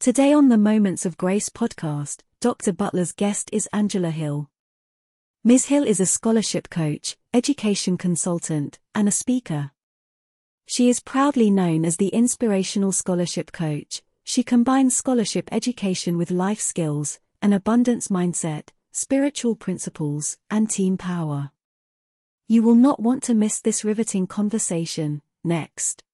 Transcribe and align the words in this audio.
Today 0.00 0.32
on 0.32 0.48
the 0.48 0.56
Moments 0.56 1.04
of 1.04 1.16
Grace 1.16 1.48
podcast, 1.48 2.20
Dr. 2.40 2.72
Butler's 2.72 3.10
guest 3.10 3.50
is 3.52 3.68
Angela 3.72 4.10
Hill. 4.10 4.48
Ms. 5.42 5.64
Hill 5.64 5.82
is 5.82 5.98
a 5.98 6.06
scholarship 6.06 6.70
coach, 6.70 7.16
education 7.34 7.98
consultant, 7.98 8.78
and 8.94 9.08
a 9.08 9.10
speaker. 9.10 9.72
She 10.66 10.88
is 10.88 11.00
proudly 11.00 11.50
known 11.50 11.84
as 11.84 11.96
the 11.96 12.10
Inspirational 12.10 12.92
Scholarship 12.92 13.50
Coach. 13.50 14.02
She 14.22 14.44
combines 14.44 14.96
scholarship 14.96 15.48
education 15.50 16.16
with 16.16 16.30
life 16.30 16.60
skills, 16.60 17.18
an 17.42 17.52
abundance 17.52 18.06
mindset, 18.06 18.68
spiritual 18.92 19.56
principles, 19.56 20.38
and 20.48 20.70
team 20.70 20.96
power. 20.96 21.50
You 22.46 22.62
will 22.62 22.76
not 22.76 23.00
want 23.00 23.24
to 23.24 23.34
miss 23.34 23.60
this 23.60 23.84
riveting 23.84 24.28
conversation. 24.28 25.22
Next. 25.42 26.04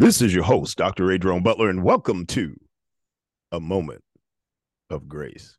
This 0.00 0.22
is 0.22 0.32
your 0.32 0.44
host, 0.44 0.78
Dr. 0.78 1.08
Adrone 1.08 1.42
Butler, 1.42 1.68
and 1.68 1.84
welcome 1.84 2.24
to 2.28 2.56
a 3.52 3.60
moment 3.60 4.02
of 4.88 5.06
grace. 5.06 5.58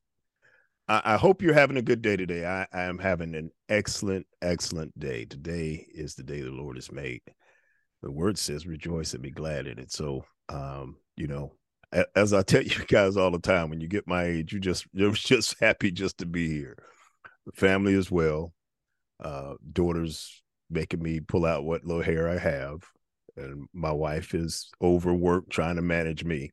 I, 0.87 0.99
I 1.05 1.17
hope 1.17 1.43
you're 1.43 1.53
having 1.53 1.77
a 1.77 1.83
good 1.83 2.01
day 2.01 2.17
today. 2.17 2.47
I, 2.47 2.65
I, 2.73 2.85
am 2.85 2.97
having 2.97 3.35
an 3.35 3.51
excellent, 3.69 4.25
excellent 4.41 4.99
day. 4.99 5.25
Today 5.25 5.85
is 5.93 6.15
the 6.15 6.23
day 6.23 6.41
the 6.41 6.49
Lord 6.49 6.77
has 6.77 6.91
made. 6.91 7.21
The 8.01 8.11
word 8.11 8.35
says, 8.35 8.65
rejoice 8.65 9.13
and 9.13 9.21
be 9.21 9.29
glad 9.29 9.67
in 9.67 9.77
it. 9.77 9.91
So, 9.91 10.25
um, 10.49 10.95
you 11.15 11.27
know, 11.27 11.53
as 12.15 12.33
I 12.33 12.41
tell 12.41 12.63
you 12.63 12.83
guys 12.87 13.17
all 13.17 13.29
the 13.29 13.37
time, 13.37 13.69
when 13.69 13.79
you 13.79 13.87
get 13.87 14.07
my 14.07 14.23
age, 14.23 14.53
you 14.53 14.59
just 14.59 14.87
you're 14.91 15.11
just 15.11 15.55
happy 15.59 15.91
just 15.91 16.17
to 16.17 16.25
be 16.25 16.49
here. 16.49 16.79
The 17.45 17.51
family 17.51 17.93
as 17.93 18.09
well. 18.09 18.53
Uh, 19.23 19.53
daughters 19.71 20.41
making 20.71 21.03
me 21.03 21.19
pull 21.19 21.45
out 21.45 21.63
what 21.63 21.85
little 21.85 22.01
hair 22.01 22.27
I 22.27 22.39
have 22.39 22.81
and 23.41 23.67
my 23.73 23.91
wife 23.91 24.33
is 24.33 24.69
overworked 24.81 25.49
trying 25.49 25.75
to 25.75 25.81
manage 25.81 26.23
me. 26.23 26.51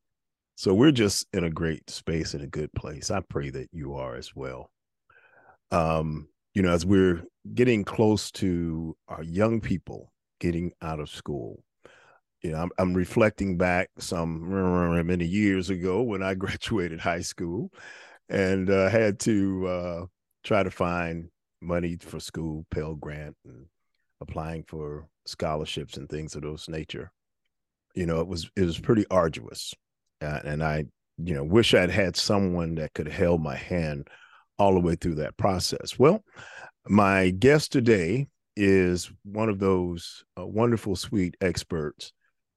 So 0.55 0.73
we're 0.73 0.91
just 0.91 1.25
in 1.33 1.43
a 1.43 1.49
great 1.49 1.89
space 1.89 2.33
in 2.33 2.41
a 2.41 2.47
good 2.47 2.73
place. 2.73 3.11
I 3.11 3.21
pray 3.21 3.49
that 3.51 3.69
you 3.71 3.95
are 3.95 4.15
as 4.15 4.35
well. 4.35 4.69
Um, 5.71 6.27
you 6.53 6.61
know, 6.61 6.71
as 6.73 6.85
we're 6.85 7.23
getting 7.53 7.85
close 7.85 8.31
to 8.31 8.95
our 9.07 9.23
young 9.23 9.61
people 9.61 10.11
getting 10.39 10.73
out 10.81 10.99
of 10.99 11.09
school, 11.09 11.63
you 12.41 12.51
know, 12.51 12.57
I'm, 12.57 12.71
I'm 12.77 12.93
reflecting 12.93 13.57
back 13.57 13.89
some 13.99 15.05
many 15.05 15.25
years 15.25 15.69
ago 15.69 16.01
when 16.01 16.23
I 16.23 16.33
graduated 16.35 16.99
high 16.99 17.21
school 17.21 17.71
and 18.27 18.69
uh, 18.69 18.89
had 18.89 19.19
to 19.21 19.67
uh, 19.67 20.05
try 20.43 20.63
to 20.63 20.71
find 20.71 21.29
money 21.61 21.97
for 21.99 22.19
school, 22.19 22.65
Pell 22.71 22.95
Grant, 22.95 23.35
and 23.45 23.65
applying 24.21 24.63
for 24.63 25.07
scholarships 25.25 25.97
and 25.97 26.09
things 26.09 26.35
of 26.35 26.41
those 26.41 26.67
nature. 26.67 27.11
You 27.95 28.05
know, 28.05 28.21
it 28.21 28.27
was 28.27 28.49
it 28.55 28.63
was 28.63 28.79
pretty 28.79 29.05
arduous, 29.09 29.73
uh, 30.21 30.39
and 30.43 30.63
I 30.63 30.85
you 31.17 31.33
know 31.33 31.43
wish 31.43 31.73
I'd 31.73 31.89
had 31.89 32.15
someone 32.15 32.75
that 32.75 32.93
could 32.93 33.07
held 33.07 33.41
my 33.41 33.55
hand 33.55 34.07
all 34.57 34.73
the 34.73 34.79
way 34.79 34.95
through 34.95 35.15
that 35.15 35.37
process. 35.37 35.97
Well, 35.97 36.23
my 36.87 37.29
guest 37.31 37.71
today 37.71 38.27
is 38.55 39.11
one 39.23 39.49
of 39.49 39.59
those 39.59 40.23
uh, 40.37 40.45
wonderful, 40.45 40.95
sweet 40.95 41.35
experts 41.41 42.13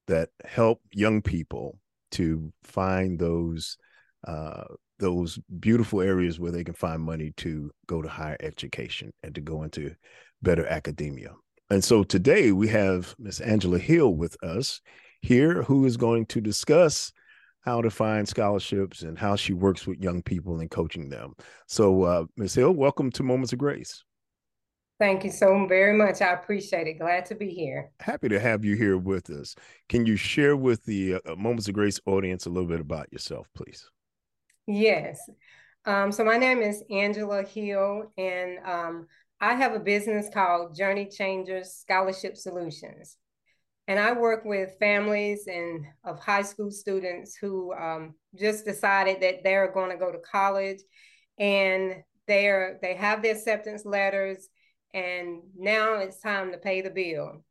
that 0.08 0.30
help 0.44 0.80
young 0.92 1.22
people 1.22 1.78
to 2.10 2.52
find 2.64 3.18
those 3.18 3.78
uh, 4.26 4.64
those 4.98 5.38
beautiful 5.58 6.00
areas 6.00 6.38
where 6.38 6.52
they 6.52 6.62
can 6.64 6.74
find 6.74 7.02
money 7.02 7.32
to 7.36 7.70
go 7.86 8.02
to 8.02 8.08
higher 8.08 8.36
education 8.40 9.12
and 9.22 9.34
to 9.34 9.40
go 9.40 9.62
into 9.62 9.94
better 10.42 10.66
academia. 10.66 11.30
And 11.72 11.82
so 11.82 12.04
today 12.04 12.52
we 12.52 12.68
have 12.68 13.14
Miss 13.18 13.40
Angela 13.40 13.78
Hill 13.78 14.14
with 14.14 14.36
us 14.44 14.82
here, 15.22 15.62
who 15.62 15.86
is 15.86 15.96
going 15.96 16.26
to 16.26 16.38
discuss 16.38 17.14
how 17.62 17.80
to 17.80 17.88
find 17.88 18.28
scholarships 18.28 19.00
and 19.00 19.18
how 19.18 19.36
she 19.36 19.54
works 19.54 19.86
with 19.86 19.98
young 19.98 20.20
people 20.20 20.60
and 20.60 20.70
coaching 20.70 21.08
them. 21.08 21.32
So, 21.68 22.02
uh, 22.02 22.24
Ms. 22.36 22.56
Hill, 22.56 22.72
welcome 22.72 23.10
to 23.12 23.22
Moments 23.22 23.54
of 23.54 23.58
Grace. 23.58 24.04
Thank 25.00 25.24
you 25.24 25.30
so 25.30 25.66
very 25.66 25.96
much. 25.96 26.20
I 26.20 26.34
appreciate 26.34 26.88
it. 26.88 26.98
Glad 26.98 27.24
to 27.24 27.34
be 27.34 27.48
here. 27.48 27.90
Happy 28.00 28.28
to 28.28 28.38
have 28.38 28.66
you 28.66 28.76
here 28.76 28.98
with 28.98 29.30
us. 29.30 29.54
Can 29.88 30.04
you 30.04 30.16
share 30.16 30.58
with 30.58 30.84
the 30.84 31.14
uh, 31.24 31.36
Moments 31.36 31.68
of 31.68 31.74
Grace 31.74 31.98
audience 32.04 32.44
a 32.44 32.50
little 32.50 32.68
bit 32.68 32.80
about 32.80 33.10
yourself, 33.10 33.48
please? 33.54 33.88
Yes. 34.66 35.18
Um, 35.86 36.12
so, 36.12 36.22
my 36.22 36.36
name 36.36 36.60
is 36.60 36.84
Angela 36.90 37.42
Hill, 37.44 38.12
and 38.18 38.58
um, 38.62 39.06
I 39.42 39.54
have 39.54 39.74
a 39.74 39.80
business 39.80 40.28
called 40.32 40.76
Journey 40.76 41.06
Changers 41.06 41.72
Scholarship 41.72 42.36
Solutions. 42.36 43.16
And 43.88 43.98
I 43.98 44.12
work 44.12 44.44
with 44.44 44.78
families 44.78 45.48
and 45.48 45.84
of 46.04 46.20
high 46.20 46.42
school 46.42 46.70
students 46.70 47.34
who 47.34 47.74
um, 47.74 48.14
just 48.38 48.64
decided 48.64 49.20
that 49.20 49.42
they're 49.42 49.72
going 49.72 49.90
to 49.90 49.96
go 49.96 50.12
to 50.12 50.18
college 50.18 50.78
and 51.40 51.96
they're 52.28 52.78
they 52.82 52.94
have 52.94 53.20
their 53.20 53.34
acceptance 53.34 53.84
letters 53.84 54.48
and 54.94 55.40
now 55.58 55.94
it's 55.94 56.20
time 56.20 56.52
to 56.52 56.58
pay 56.58 56.80
the 56.80 56.90
bill. 56.90 57.44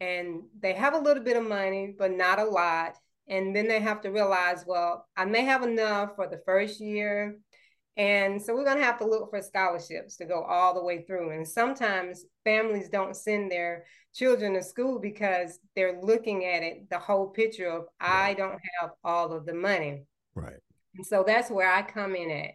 And 0.00 0.44
they 0.58 0.72
have 0.72 0.94
a 0.94 0.98
little 0.98 1.22
bit 1.22 1.36
of 1.36 1.46
money, 1.46 1.94
but 1.96 2.10
not 2.10 2.38
a 2.38 2.44
lot. 2.44 2.96
And 3.28 3.54
then 3.54 3.68
they 3.68 3.80
have 3.80 4.00
to 4.00 4.10
realize, 4.10 4.64
well, 4.66 5.06
I 5.14 5.26
may 5.26 5.42
have 5.42 5.62
enough 5.62 6.16
for 6.16 6.26
the 6.26 6.40
first 6.46 6.80
year 6.80 7.38
and 7.96 8.42
so 8.42 8.54
we're 8.54 8.64
going 8.64 8.78
to 8.78 8.84
have 8.84 8.98
to 8.98 9.06
look 9.06 9.30
for 9.30 9.40
scholarships 9.40 10.16
to 10.16 10.24
go 10.24 10.42
all 10.42 10.74
the 10.74 10.82
way 10.82 11.02
through. 11.02 11.30
And 11.30 11.46
sometimes 11.46 12.24
families 12.42 12.88
don't 12.88 13.14
send 13.14 13.52
their 13.52 13.84
children 14.12 14.54
to 14.54 14.62
school 14.62 14.98
because 14.98 15.60
they're 15.76 16.00
looking 16.00 16.44
at 16.44 16.62
it, 16.62 16.90
the 16.90 16.98
whole 16.98 17.28
picture 17.28 17.68
of, 17.68 17.82
right. 18.00 18.30
I 18.30 18.34
don't 18.34 18.60
have 18.80 18.90
all 19.04 19.32
of 19.32 19.46
the 19.46 19.54
money. 19.54 20.04
Right. 20.34 20.56
And 20.96 21.06
so 21.06 21.22
that's 21.24 21.50
where 21.50 21.72
I 21.72 21.82
come 21.82 22.16
in 22.16 22.30
at. 22.30 22.50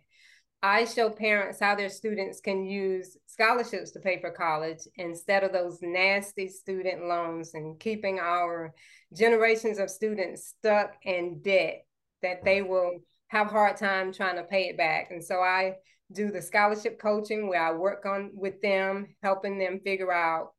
I 0.62 0.84
show 0.84 1.10
parents 1.10 1.60
how 1.62 1.76
their 1.76 1.90
students 1.90 2.42
can 2.42 2.66
use 2.66 3.16
scholarships 3.28 3.92
to 3.92 4.02
pay 4.02 4.20
for 4.20 4.32
college 4.32 4.80
instead 4.96 5.46
of 5.46 5.54
those 5.54 5.80
nasty 5.82 6.50
student 6.50 7.08
loans 7.08 7.54
and 7.54 7.80
keeping 7.80 8.20
our 8.20 8.74
generations 9.14 9.80
of 9.80 9.90
students 9.90 10.48
stuck 10.48 10.96
in 11.04 11.42
debt 11.42 11.86
that 12.22 12.44
they 12.44 12.62
will 12.62 13.00
have 13.29 13.47
a 13.47 13.51
hard 13.51 13.78
time 13.78 14.13
trying 14.13 14.35
to 14.35 14.44
pay 14.44 14.69
it 14.69 14.78
back. 14.78 15.09
And 15.12 15.23
so 15.23 15.40
I 15.40 15.75
do 16.12 16.31
the 16.31 16.41
scholarship 16.41 17.00
coaching 17.00 17.47
where 17.47 17.63
I 17.63 17.72
work 17.72 18.06
on 18.06 18.31
with 18.34 18.62
them, 18.62 19.16
helping 19.23 19.57
them 19.57 19.79
figure 19.84 20.12
out 20.12 20.53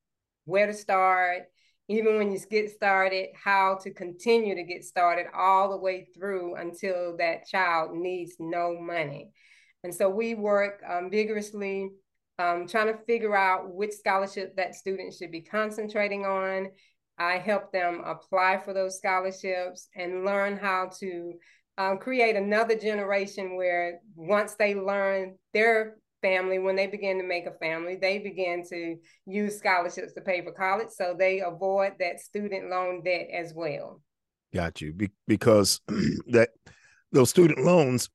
where 0.44 0.66
to 0.66 0.72
start, 0.72 1.42
even 1.88 2.16
when 2.18 2.30
you 2.30 2.38
get 2.48 2.70
started, 2.70 3.30
how 3.34 3.76
to 3.82 3.92
continue 3.92 4.54
to 4.54 4.62
get 4.62 4.84
started 4.84 5.26
all 5.36 5.70
the 5.70 5.76
way 5.76 6.06
through 6.14 6.54
until 6.54 7.16
that 7.16 7.46
child 7.46 7.92
needs 7.92 8.36
no 8.38 8.80
money. 8.80 9.32
And 9.82 9.92
so 9.92 10.08
we 10.08 10.34
work 10.34 10.82
um, 10.88 11.10
vigorously 11.10 11.90
um, 12.38 12.68
trying 12.68 12.86
to 12.86 13.04
figure 13.06 13.36
out 13.36 13.74
which 13.74 13.92
scholarship 13.92 14.56
that 14.56 14.76
student 14.76 15.14
should 15.14 15.32
be 15.32 15.42
concentrating 15.42 16.24
on. 16.24 16.68
I 17.18 17.38
help 17.38 17.72
them 17.72 18.02
apply 18.06 18.58
for 18.58 18.72
those 18.72 18.96
scholarships 18.98 19.88
and 19.96 20.24
learn 20.24 20.56
how 20.56 20.90
to 21.00 21.32
um, 21.80 21.96
create 21.96 22.36
another 22.36 22.76
generation 22.76 23.56
where 23.56 24.00
once 24.14 24.54
they 24.54 24.74
learn 24.74 25.36
their 25.54 25.96
family, 26.20 26.58
when 26.58 26.76
they 26.76 26.86
begin 26.86 27.16
to 27.18 27.24
make 27.24 27.46
a 27.46 27.52
family, 27.52 27.96
they 27.96 28.18
begin 28.18 28.62
to 28.68 28.96
use 29.24 29.56
scholarships 29.56 30.12
to 30.12 30.20
pay 30.20 30.42
for 30.42 30.52
college. 30.52 30.88
So 30.90 31.14
they 31.18 31.40
avoid 31.40 31.94
that 31.98 32.20
student 32.20 32.68
loan 32.68 33.02
debt 33.02 33.28
as 33.32 33.54
well. 33.54 34.02
Got 34.52 34.82
you. 34.82 34.92
Be- 34.92 35.10
because 35.26 35.80
that 36.28 36.50
those 37.12 37.30
student 37.30 37.64
loans, 37.64 38.10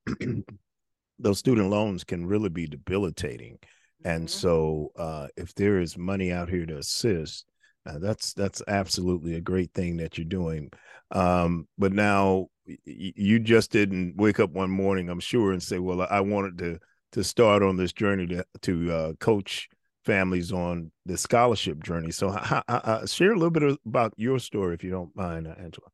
those 1.20 1.40
student 1.40 1.72
loans 1.72 2.04
can 2.04 2.28
really 2.28 2.50
be 2.50 2.68
debilitating. 2.68 3.58
And 4.04 4.28
mm-hmm. 4.28 4.40
so 4.40 4.92
uh, 4.96 5.28
if 5.38 5.56
there 5.56 5.80
is 5.80 5.98
money 5.98 6.32
out 6.32 6.50
here 6.50 6.68
to 6.68 6.78
assist, 6.78 7.46
uh, 7.86 8.00
that's 8.00 8.34
that's 8.34 8.62
absolutely 8.68 9.36
a 9.36 9.42
great 9.42 9.74
thing 9.74 9.98
that 9.98 10.18
you're 10.18 10.26
doing. 10.26 10.72
Um, 11.12 11.68
but 11.78 11.94
now 11.94 12.48
you 12.86 13.40
just 13.40 13.72
didn't 13.72 14.18
wake 14.18 14.40
up 14.40 14.52
one 14.52 14.72
morning, 14.72 15.10
I'm 15.10 15.20
sure, 15.20 15.52
and 15.52 15.62
say, 15.62 15.80
"Well, 15.80 16.06
I 16.10 16.22
wanted 16.22 16.58
to 16.60 16.80
to 17.12 17.24
start 17.24 17.64
on 17.64 17.78
this 17.78 17.94
journey 17.94 18.28
to 18.28 18.46
to 18.62 18.92
uh, 18.92 19.14
coach 19.14 19.70
families 20.04 20.52
on 20.52 20.92
the 21.06 21.18
scholarship 21.18 21.84
journey." 21.84 22.12
So, 22.12 22.30
i 22.30 22.62
i 22.68 23.06
share 23.06 23.32
a 23.32 23.38
little 23.38 23.52
bit 23.52 23.78
about 23.86 24.14
your 24.18 24.40
story, 24.40 24.74
if 24.74 24.84
you 24.84 24.92
don't 24.92 25.16
mind, 25.16 25.48
uh, 25.48 25.56
Angela. 25.58 25.88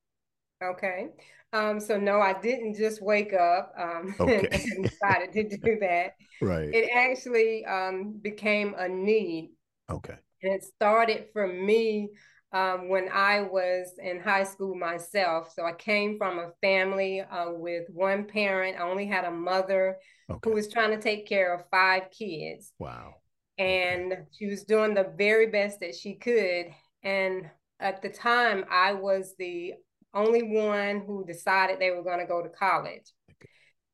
Okay. 0.63 1.07
Um, 1.53 1.79
so 1.81 1.97
no, 1.97 2.21
I 2.21 2.39
didn't 2.39 2.75
just 2.75 3.01
wake 3.01 3.33
up 3.33 3.73
um, 3.77 4.15
okay. 4.19 4.47
and 4.51 4.85
decided 4.85 5.33
to 5.33 5.57
do 5.57 5.77
that. 5.81 6.13
Right. 6.43 6.73
It 6.73 6.89
actually 6.95 7.63
um, 7.65 8.13
became 8.19 8.73
a 8.75 8.89
need. 8.89 9.51
Okay. 9.91 10.15
And 10.43 10.53
it 10.53 10.63
started 10.63 11.27
for 11.33 11.47
me 11.47 12.09
um, 12.53 12.89
when 12.89 13.09
I 13.09 13.41
was 13.41 13.93
in 14.01 14.19
high 14.19 14.43
school 14.43 14.75
myself. 14.75 15.53
So 15.55 15.65
I 15.65 15.73
came 15.73 16.17
from 16.17 16.39
a 16.39 16.51
family 16.61 17.21
uh, 17.21 17.51
with 17.51 17.85
one 17.89 18.25
parent. 18.25 18.77
I 18.77 18.83
only 18.83 19.07
had 19.07 19.25
a 19.25 19.31
mother 19.31 19.97
okay. 20.29 20.39
who 20.43 20.55
was 20.55 20.71
trying 20.71 20.91
to 20.91 21.01
take 21.01 21.27
care 21.27 21.53
of 21.53 21.63
five 21.71 22.03
kids. 22.11 22.73
Wow. 22.79 23.13
And 23.57 24.13
okay. 24.13 24.21
she 24.37 24.47
was 24.47 24.63
doing 24.63 24.93
the 24.93 25.13
very 25.17 25.47
best 25.47 25.79
that 25.79 25.95
she 25.95 26.15
could. 26.15 26.67
And 27.03 27.49
at 27.79 28.01
the 28.01 28.09
time, 28.09 28.65
I 28.69 28.93
was 28.93 29.33
the 29.37 29.73
only 30.13 30.43
one 30.43 31.03
who 31.05 31.25
decided 31.25 31.79
they 31.79 31.91
were 31.91 32.03
going 32.03 32.19
to 32.19 32.25
go 32.25 32.41
to 32.41 32.49
college. 32.49 33.13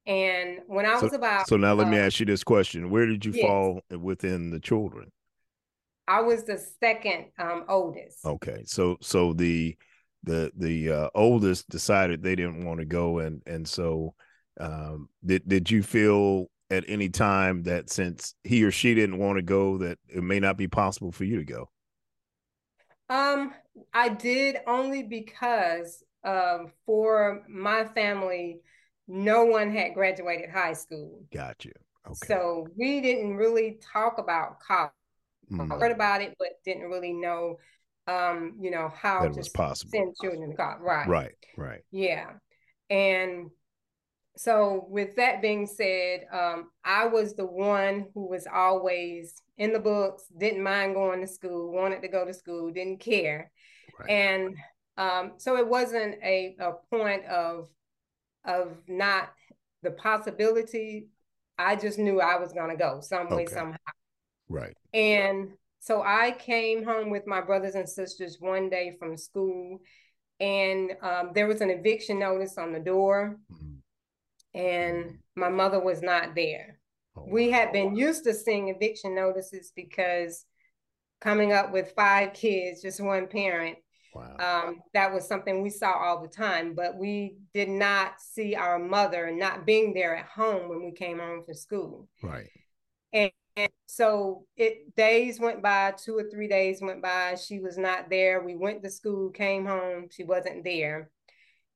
And 0.08 0.60
when 0.68 0.86
I 0.86 0.98
so, 0.98 1.04
was 1.04 1.14
about 1.14 1.50
so 1.50 1.58
now 1.58 1.74
let 1.74 1.88
uh, 1.88 1.90
me 1.92 1.98
ask 1.98 2.22
you 2.22 2.26
this 2.26 2.44
question: 2.44 2.90
Where 2.90 3.06
did 3.06 3.26
you 3.26 3.34
yes. 3.34 3.46
fall 3.46 3.82
within 3.92 4.52
the 4.52 4.60
children? 4.60 5.12
I 6.08 6.22
was 6.22 6.44
the 6.44 6.58
second 6.80 7.26
um, 7.38 7.66
oldest. 7.68 8.26
Okay, 8.26 8.64
so 8.66 8.98
so 9.02 9.34
the 9.34 9.78
the 10.24 10.52
the 10.56 10.92
uh, 10.92 11.10
oldest 11.14 11.70
decided 11.70 12.24
they 12.24 12.36
didn't 12.36 12.66
want 12.66 12.80
to 12.80 12.86
go, 12.86 13.20
and 13.20 13.42
and 13.46 13.68
so 13.68 14.14
um, 14.60 15.10
did 15.26 15.48
did 15.48 15.70
you 15.70 15.84
feel 15.84 16.48
at 16.70 16.84
any 16.88 17.10
time 17.10 17.64
that 17.64 17.90
since 17.90 18.36
he 18.44 18.64
or 18.64 18.72
she 18.72 18.94
didn't 18.94 19.18
want 19.18 19.38
to 19.38 19.42
go, 19.42 19.78
that 19.78 19.98
it 20.08 20.24
may 20.24 20.40
not 20.40 20.58
be 20.58 20.68
possible 20.68 21.12
for 21.12 21.24
you 21.24 21.38
to 21.38 21.46
go? 21.46 21.70
Um, 23.10 23.54
I 23.94 24.10
did 24.10 24.58
only 24.68 25.04
because 25.04 26.04
um, 26.24 26.72
for 26.86 27.44
my 27.48 27.86
family, 27.86 28.60
no 29.08 29.46
one 29.46 29.72
had 29.72 29.94
graduated 29.94 30.50
high 30.50 30.74
school. 30.74 31.24
Got 31.34 31.64
you. 31.64 31.72
Okay. 32.06 32.28
So 32.28 32.68
we 32.78 33.02
didn't 33.02 33.36
really 33.36 33.80
talk 33.94 34.18
about 34.18 34.60
college 34.60 34.92
mm. 35.52 35.72
I 35.72 35.80
heard 35.80 35.92
about 35.92 36.22
it, 36.22 36.36
but 36.40 36.50
didn't 36.66 36.90
really 36.90 37.14
know, 37.14 37.58
um, 38.08 38.56
you 38.60 38.72
know, 38.72 38.92
how 38.96 39.24
that 39.24 39.36
was 39.36 39.50
possible. 39.50 39.92
send 39.92 40.16
children 40.22 40.50
to 40.50 40.56
college. 40.56 40.80
Right. 40.82 41.08
Right. 41.08 41.36
Right. 41.58 41.82
Yeah. 41.92 42.32
And 42.90 43.50
so 44.38 44.86
with 44.90 45.16
that 45.16 45.42
being 45.42 45.66
said, 45.66 46.22
um, 46.32 46.70
I 46.86 47.08
was 47.08 47.36
the 47.36 47.46
one 47.46 48.08
who 48.14 48.28
was 48.28 48.48
always 48.52 49.42
in 49.58 49.74
the 49.74 49.80
books, 49.80 50.26
didn't 50.38 50.64
mind 50.64 50.94
going 50.94 51.22
to 51.22 51.28
school, 51.28 51.72
wanted 51.72 52.02
to 52.04 52.08
go 52.08 52.26
to 52.26 52.34
school, 52.34 52.72
didn't 52.72 53.00
care. 53.00 53.52
Right. 54.00 54.10
And 54.10 54.56
um, 54.98 55.34
so 55.38 55.58
it 55.58 55.68
wasn't 55.68 56.16
a, 56.24 56.56
a 56.60 56.74
point 56.96 57.26
of 57.26 57.70
of 58.46 58.78
not 58.88 59.30
the 59.84 59.92
possibility. 59.92 61.10
I 61.58 61.76
just 61.76 62.00
knew 62.00 62.22
I 62.22 62.38
was 62.40 62.54
gonna 62.54 62.78
go 62.78 63.02
some 63.02 63.30
way, 63.30 63.44
okay. 63.44 63.54
somehow. 63.54 63.78
Right. 64.50 64.76
And 64.94 65.54
so 65.80 66.02
I 66.02 66.32
came 66.32 66.84
home 66.84 67.10
with 67.10 67.28
my 67.28 67.42
brothers 67.42 67.76
and 67.76 67.88
sisters 67.88 68.38
one 68.40 68.70
day 68.70 68.96
from 69.00 69.18
school, 69.18 69.80
and 70.40 70.92
um, 71.02 71.32
there 71.34 71.48
was 71.48 71.62
an 71.62 71.70
eviction 71.70 72.20
notice 72.20 72.58
on 72.58 72.74
the 72.74 72.80
door, 72.80 73.38
mm-hmm. 73.52 74.60
and 74.60 75.06
mm-hmm. 75.06 75.40
my 75.40 75.50
mother 75.50 75.80
was 75.80 76.02
not 76.02 76.36
there. 76.36 76.80
Oh, 77.16 77.26
we 77.30 77.52
had 77.52 77.72
been 77.72 77.96
used 77.96 78.24
to 78.26 78.34
seeing 78.34 78.70
eviction 78.70 79.16
notices 79.16 79.72
because 79.76 80.46
coming 81.22 81.54
up 81.54 81.72
with 81.72 81.94
five 81.96 82.34
kids, 82.34 82.82
just 82.82 83.02
one 83.02 83.28
parent, 83.28 83.78
Wow. 84.18 84.64
Um, 84.68 84.82
that 84.94 85.14
was 85.14 85.28
something 85.28 85.62
we 85.62 85.70
saw 85.70 85.92
all 85.92 86.22
the 86.22 86.28
time, 86.28 86.74
but 86.74 86.98
we 86.98 87.38
did 87.54 87.70
not 87.70 88.20
see 88.20 88.56
our 88.56 88.80
mother 88.80 89.32
not 89.32 89.66
being 89.66 89.94
there 89.94 90.16
at 90.16 90.26
home 90.26 90.70
when 90.70 90.84
we 90.84 90.92
came 90.92 91.20
home 91.20 91.44
from 91.46 91.54
school. 91.54 92.08
Right. 92.24 92.50
And 93.14 93.32
and 93.58 93.72
so 93.88 94.46
it 94.56 94.96
days 94.96 95.40
went 95.40 95.64
by, 95.64 95.94
two 95.98 96.16
or 96.16 96.30
three 96.30 96.48
days 96.48 96.80
went 96.80 97.02
by. 97.02 97.36
She 97.36 97.60
was 97.60 97.78
not 97.78 98.10
there. 98.10 98.42
We 98.44 98.56
went 98.56 98.84
to 98.84 98.90
school, 98.90 99.32
came 99.32 99.66
home, 99.66 100.08
she 100.12 100.24
wasn't 100.24 100.64
there. 100.64 101.10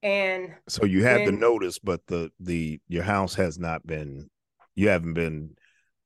And 0.04 0.54
so 0.68 0.86
you 0.86 1.04
had 1.04 1.28
the 1.28 1.31
notice, 1.31 1.80
but 1.80 2.06
the 2.07 2.31
the 2.39 2.80
your 2.88 3.04
house 3.04 3.36
has 3.36 3.60
not 3.60 3.86
been 3.86 4.30
you 4.75 4.89
haven't 4.89 5.13
been 5.13 5.56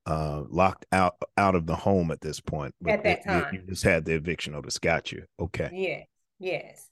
uh 0.06 0.44
locked 0.50 0.86
out 0.92 1.16
out 1.38 1.56
of 1.56 1.66
the 1.66 1.75
home 1.75 2.12
at 2.12 2.22
this 2.22 2.39
point. 2.39 2.74
At 2.88 3.04
that 3.04 3.25
time. 3.25 3.54
You, 3.54 3.60
you 3.60 3.68
just 3.68 3.83
had 3.83 4.06
the 4.06 4.13
eviction 4.13 4.54
notice. 4.54 4.80
Got 4.80 5.12
you. 5.12 5.25
Okay. 5.39 5.69
Yeah. 5.74 6.04
Yes. 6.39 6.89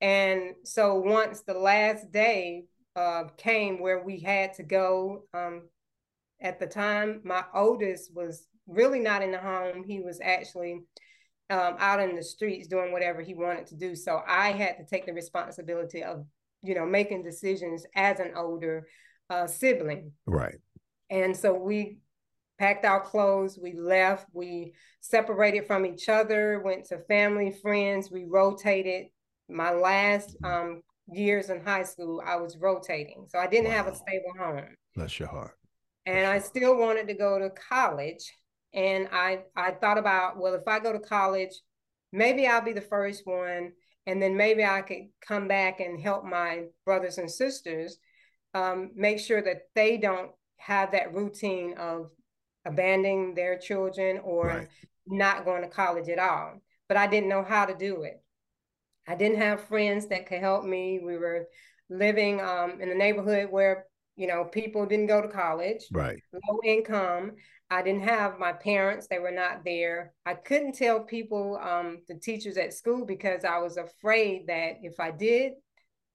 And 0.00 0.54
so 0.64 0.96
once 0.96 1.42
the 1.42 1.54
last 1.54 2.10
day 2.12 2.64
uh, 2.94 3.24
came 3.36 3.80
where 3.80 4.02
we 4.02 4.20
had 4.20 4.54
to 4.54 4.62
go 4.62 5.24
um, 5.34 5.62
at 6.40 6.58
the 6.58 6.66
time, 6.66 7.20
my 7.24 7.44
oldest 7.54 8.14
was 8.14 8.46
really 8.66 9.00
not 9.00 9.22
in 9.22 9.32
the 9.32 9.38
home. 9.38 9.84
He 9.86 10.00
was 10.00 10.20
actually 10.22 10.80
um, 11.50 11.76
out 11.78 12.00
in 12.00 12.16
the 12.16 12.22
streets 12.22 12.68
doing 12.68 12.92
whatever 12.92 13.22
he 13.22 13.34
wanted 13.34 13.66
to 13.68 13.76
do. 13.76 13.94
So 13.94 14.20
I 14.26 14.50
had 14.52 14.76
to 14.78 14.84
take 14.84 15.06
the 15.06 15.12
responsibility 15.12 16.02
of, 16.02 16.26
you 16.62 16.74
know, 16.74 16.84
making 16.84 17.22
decisions 17.22 17.86
as 17.94 18.20
an 18.20 18.32
older 18.36 18.86
uh, 19.30 19.46
sibling. 19.46 20.12
Right. 20.26 20.56
And 21.08 21.36
so 21.36 21.54
we 21.54 21.98
packed 22.58 22.84
our 22.84 23.00
clothes, 23.00 23.58
we 23.62 23.74
left, 23.74 24.26
we 24.32 24.74
separated 25.00 25.66
from 25.66 25.86
each 25.86 26.08
other, 26.08 26.60
went 26.64 26.86
to 26.86 26.98
family, 27.00 27.54
friends, 27.62 28.10
we 28.10 28.24
rotated. 28.28 29.06
My 29.48 29.72
last 29.72 30.36
mm-hmm. 30.42 30.68
um, 30.70 30.82
years 31.06 31.50
in 31.50 31.64
high 31.64 31.84
school, 31.84 32.20
I 32.26 32.36
was 32.36 32.56
rotating. 32.58 33.26
So 33.28 33.38
I 33.38 33.46
didn't 33.46 33.70
wow. 33.70 33.76
have 33.76 33.86
a 33.86 33.94
stable 33.94 34.32
home. 34.38 34.64
Bless 34.96 35.18
your 35.18 35.28
heart 35.28 35.56
and 36.06 36.26
I 36.26 36.38
still 36.38 36.78
wanted 36.78 37.08
to 37.08 37.14
go 37.14 37.38
to 37.38 37.50
college. 37.50 38.32
And 38.72 39.08
I 39.12 39.40
I 39.56 39.72
thought 39.72 39.98
about, 39.98 40.38
well, 40.38 40.54
if 40.54 40.66
I 40.66 40.78
go 40.78 40.92
to 40.92 41.00
college, 41.00 41.52
maybe 42.12 42.46
I'll 42.46 42.62
be 42.62 42.72
the 42.72 42.80
first 42.80 43.26
one, 43.26 43.72
and 44.06 44.22
then 44.22 44.36
maybe 44.36 44.64
I 44.64 44.82
could 44.82 45.08
come 45.20 45.48
back 45.48 45.80
and 45.80 46.00
help 46.00 46.24
my 46.24 46.64
brothers 46.84 47.18
and 47.18 47.30
sisters 47.30 47.98
um, 48.54 48.92
make 48.94 49.18
sure 49.18 49.42
that 49.42 49.62
they 49.74 49.96
don't 49.96 50.30
have 50.58 50.92
that 50.92 51.12
routine 51.12 51.74
of 51.78 52.10
abandoning 52.64 53.34
their 53.34 53.58
children 53.58 54.20
or 54.24 54.46
right. 54.46 54.68
not 55.06 55.44
going 55.44 55.62
to 55.62 55.68
college 55.68 56.08
at 56.08 56.18
all. 56.18 56.60
But 56.88 56.96
I 56.96 57.06
didn't 57.06 57.28
know 57.28 57.44
how 57.44 57.66
to 57.66 57.74
do 57.74 58.02
it. 58.02 58.22
I 59.08 59.14
didn't 59.14 59.38
have 59.38 59.68
friends 59.68 60.08
that 60.08 60.26
could 60.26 60.40
help 60.40 60.64
me. 60.64 61.00
We 61.04 61.16
were 61.16 61.48
living 61.88 62.40
um, 62.40 62.80
in 62.80 62.90
a 62.90 62.94
neighborhood 62.94 63.50
where 63.50 63.86
you 64.16 64.26
know, 64.26 64.44
people 64.44 64.86
didn't 64.86 65.06
go 65.06 65.20
to 65.20 65.28
college, 65.28 65.84
right? 65.92 66.18
Low 66.32 66.60
income. 66.64 67.32
I 67.70 67.82
didn't 67.82 68.04
have 68.04 68.38
my 68.38 68.52
parents; 68.52 69.06
they 69.08 69.18
were 69.18 69.30
not 69.30 69.64
there. 69.64 70.12
I 70.24 70.34
couldn't 70.34 70.74
tell 70.74 71.00
people, 71.00 71.58
um, 71.62 71.98
the 72.08 72.14
teachers 72.14 72.56
at 72.56 72.72
school, 72.72 73.04
because 73.04 73.44
I 73.44 73.58
was 73.58 73.76
afraid 73.76 74.46
that 74.46 74.78
if 74.82 74.98
I 74.98 75.10
did, 75.10 75.52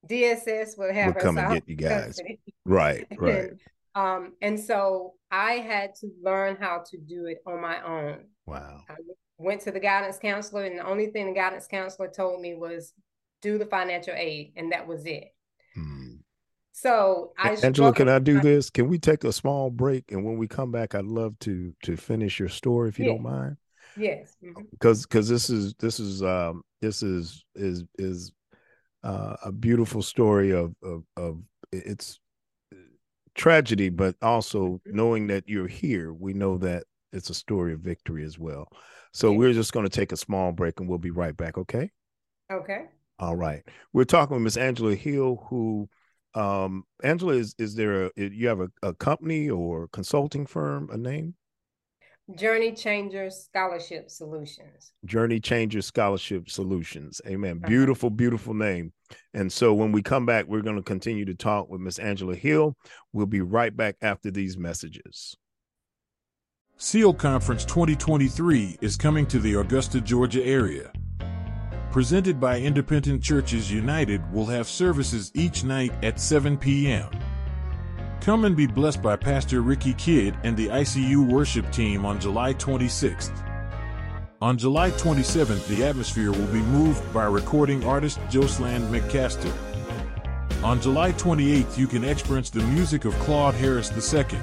DSS 0.10 0.77
would 0.77 0.96
have 0.96 1.15
we'll 1.15 1.24
come 1.24 1.38
and 1.38 1.53
get 1.53 1.70
you 1.70 1.75
guys. 1.75 2.20
Right, 2.65 3.05
right. 3.17 3.36
and, 3.36 3.60
um, 3.93 4.34
and 4.41 4.60
so 4.60 5.13
I 5.29 5.53
had 5.53 5.93
to 5.96 6.10
learn 6.24 6.58
how 6.60 6.84
to 6.89 6.98
do 6.98 7.27
it 7.27 7.38
on 7.46 7.62
my 7.62 7.84
own. 7.84 8.25
Wow. 8.48 8.81
I 8.89 8.96
went 9.38 9.62
to 9.62 9.72
the 9.72 9.79
guidance 9.79 10.17
counselor, 10.17 10.63
and 10.63 10.79
the 10.79 10.88
only 10.88 11.08
thing 11.08 11.27
the 11.27 11.39
guidance 11.39 11.67
counselor 11.67 12.08
told 12.08 12.41
me 12.41 12.55
was 12.55 12.93
do 13.43 13.60
the 13.60 13.65
financial 13.67 14.15
aid, 14.15 14.53
and 14.55 14.72
that 14.72 14.88
was 14.88 15.05
it. 15.05 15.25
So 16.74 17.34
I 17.38 17.51
Angela, 17.63 17.94
can 17.94 18.10
I 18.10 18.20
do 18.20 18.40
this? 18.40 18.70
Can 18.70 18.88
we 18.88 18.98
take 18.98 19.24
a 19.24 19.32
small 19.32 19.70
break? 19.70 20.12
And 20.12 20.24
when 20.25 20.38
we 20.38 20.48
come 20.48 20.72
back, 20.72 20.96
I'd 20.96 21.06
love 21.06 21.38
to 21.40 21.74
to 21.84 21.98
finish 21.98 22.40
your 22.40 22.50
story 22.50 22.90
if 22.90 22.98
you 22.98 23.06
don't 23.06 23.22
mind. 23.22 23.58
Yes. 23.98 24.36
Because 24.42 25.00
mm-hmm. 25.00 25.10
because 25.10 25.30
this 25.30 25.50
is 25.50 25.74
this 25.75 26.00
is 26.00 26.24
um 26.24 26.63
this 26.82 27.04
is 27.04 27.44
is 27.56 27.84
is 27.98 28.32
uh, 29.04 29.36
a 29.44 29.51
beautiful 29.51 30.01
story 30.01 30.51
of 30.51 30.74
of 30.82 31.04
of 31.18 31.42
it's 31.72 32.20
tragedy, 33.36 33.90
but 33.90 34.16
also 34.22 34.66
mm-hmm. 34.66 34.96
knowing 34.96 35.28
that 35.28 35.48
you're 35.48 35.68
here, 35.68 36.13
we 36.13 36.34
know 36.34 36.58
that 36.60 36.84
it's 37.13 37.30
a 37.30 37.36
story 37.36 37.74
of 37.74 37.80
victory 37.80 38.24
as 38.24 38.40
well. 38.40 38.68
So 39.13 39.34
we're 39.34 39.54
just 39.54 39.74
going 39.74 39.86
to 39.86 39.90
take 39.90 40.12
a 40.12 40.18
small 40.18 40.51
break 40.51 40.80
and 40.80 40.88
we'll 40.88 40.98
be 40.98 41.12
right 41.12 41.36
back, 41.36 41.58
okay? 41.58 41.92
Okay. 42.51 42.86
All 43.20 43.36
right. 43.36 43.63
We're 43.94 44.06
talking 44.06 44.36
with 44.36 44.44
Miss 44.44 44.58
Angela 44.58 44.96
Hill, 44.96 45.46
who 45.50 45.90
um, 46.33 46.83
Angela, 47.03 47.33
is 47.33 47.55
is 47.57 47.75
there 47.75 48.05
a 48.05 48.11
you 48.15 48.47
have 48.47 48.61
a, 48.61 48.69
a 48.83 48.93
company 48.93 49.50
or 49.50 49.88
consulting 49.89 50.45
firm, 50.45 50.89
a 50.91 50.97
name? 50.97 51.35
Journey 52.35 52.71
Changers 52.71 53.45
Scholarship 53.45 54.09
Solutions. 54.09 54.93
Journey 55.05 55.39
Changers 55.39 55.85
Scholarship 55.85 56.50
Solutions. 56.50 57.21
Amen. 57.27 57.57
Uh-huh. 57.57 57.67
Beautiful, 57.67 58.09
beautiful 58.09 58.53
name. 58.53 58.93
And 59.33 59.51
so 59.51 59.73
when 59.73 59.91
we 59.91 60.01
come 60.01 60.25
back, 60.25 60.45
we're 60.47 60.61
going 60.61 60.77
to 60.77 60.83
continue 60.83 61.25
to 61.25 61.35
talk 61.35 61.69
with 61.69 61.81
Miss 61.81 62.00
Angela 62.00 62.35
Hill. 62.35 62.75
We'll 63.11 63.25
be 63.25 63.41
right 63.41 63.75
back 63.75 63.97
after 64.01 64.31
these 64.31 64.57
messages. 64.57 65.35
SEAL 66.77 67.15
Conference 67.15 67.65
2023 67.65 68.77
is 68.81 68.97
coming 68.97 69.25
to 69.27 69.39
the 69.39 69.55
Augusta, 69.55 70.01
Georgia 70.01 70.43
area. 70.43 70.91
Presented 71.91 72.39
by 72.39 72.57
Independent 72.57 73.21
Churches 73.21 73.71
United, 73.71 74.21
will 74.31 74.45
have 74.45 74.67
services 74.67 75.31
each 75.33 75.63
night 75.63 75.91
at 76.03 76.19
7 76.19 76.57
p.m. 76.57 77.10
Come 78.21 78.45
and 78.45 78.55
be 78.55 78.65
blessed 78.65 79.01
by 79.01 79.17
Pastor 79.17 79.62
Ricky 79.62 79.93
Kidd 79.95 80.38
and 80.43 80.55
the 80.55 80.67
ICU 80.67 81.29
worship 81.29 81.69
team 81.71 82.05
on 82.05 82.19
July 82.19 82.53
26th. 82.53 83.31
On 84.41 84.57
July 84.57 84.91
27th, 84.91 85.67
the 85.67 85.83
atmosphere 85.83 86.31
will 86.31 86.48
be 86.48 86.62
moved 86.62 87.13
by 87.13 87.25
recording 87.25 87.83
artist 87.83 88.19
Jocelyn 88.29 88.83
McCaster. 88.83 89.53
On 90.63 90.79
July 90.79 91.12
28th, 91.12 91.77
you 91.77 91.88
can 91.88 92.03
experience 92.03 92.50
the 92.50 92.63
music 92.63 93.05
of 93.05 93.13
Claude 93.15 93.55
Harris 93.55 93.91
II. 93.91 94.39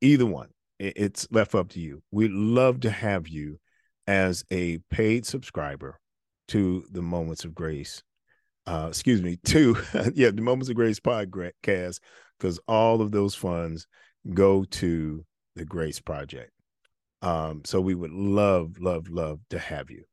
Either 0.00 0.26
one 0.26 0.48
it's 0.78 1.26
left 1.30 1.54
up 1.54 1.70
to 1.70 1.80
you. 1.80 2.02
We'd 2.10 2.30
love 2.30 2.80
to 2.80 2.90
have 2.90 3.28
you 3.28 3.58
as 4.06 4.44
a 4.50 4.78
paid 4.90 5.26
subscriber 5.26 5.98
to 6.48 6.84
the 6.90 7.02
Moments 7.02 7.44
of 7.44 7.54
Grace. 7.54 8.02
Uh, 8.66 8.86
excuse 8.88 9.22
me, 9.22 9.38
to 9.44 9.76
yeah, 10.14 10.30
the 10.30 10.42
Moments 10.42 10.68
of 10.68 10.76
Grace 10.76 11.00
podcast, 11.00 12.00
because 12.38 12.60
all 12.68 13.00
of 13.00 13.10
those 13.10 13.34
funds 13.34 13.86
go 14.34 14.64
to 14.64 15.24
the 15.56 15.64
Grace 15.64 16.00
Project. 16.00 16.52
Um, 17.22 17.62
so 17.64 17.80
we 17.80 17.94
would 17.94 18.12
love, 18.12 18.78
love, 18.78 19.08
love 19.08 19.40
to 19.50 19.58
have 19.58 19.90
you. 19.90 20.04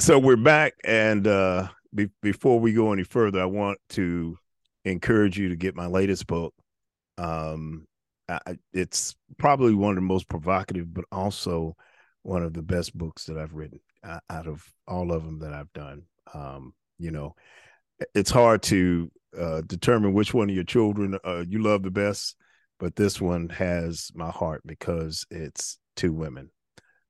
So 0.00 0.18
we're 0.18 0.36
back, 0.36 0.74
and 0.84 1.24
uh, 1.24 1.68
be- 1.94 2.10
before 2.20 2.58
we 2.58 2.72
go 2.72 2.92
any 2.92 3.04
further, 3.04 3.40
I 3.40 3.44
want 3.44 3.78
to 3.90 4.36
encourage 4.84 5.38
you 5.38 5.50
to 5.50 5.56
get 5.56 5.76
my 5.76 5.86
latest 5.86 6.26
book. 6.26 6.52
Um, 7.16 7.86
I, 8.28 8.56
it's 8.72 9.14
probably 9.38 9.72
one 9.72 9.90
of 9.90 9.96
the 9.96 10.02
most 10.02 10.28
provocative, 10.28 10.92
but 10.92 11.04
also 11.12 11.76
one 12.22 12.42
of 12.42 12.54
the 12.54 12.62
best 12.62 12.96
books 12.98 13.26
that 13.26 13.38
I've 13.38 13.54
written 13.54 13.78
uh, 14.02 14.18
out 14.28 14.48
of 14.48 14.66
all 14.88 15.12
of 15.12 15.24
them 15.24 15.38
that 15.38 15.52
I've 15.52 15.72
done. 15.72 16.02
Um, 16.32 16.74
you 16.98 17.12
know, 17.12 17.36
it's 18.16 18.30
hard 18.32 18.62
to 18.64 19.12
uh, 19.38 19.60
determine 19.64 20.12
which 20.12 20.34
one 20.34 20.50
of 20.50 20.56
your 20.56 20.64
children 20.64 21.18
uh, 21.24 21.44
you 21.46 21.62
love 21.62 21.84
the 21.84 21.90
best, 21.92 22.34
but 22.80 22.96
this 22.96 23.20
one 23.20 23.48
has 23.50 24.10
my 24.12 24.30
heart 24.30 24.62
because 24.66 25.24
it's 25.30 25.78
two 25.94 26.12
women. 26.12 26.50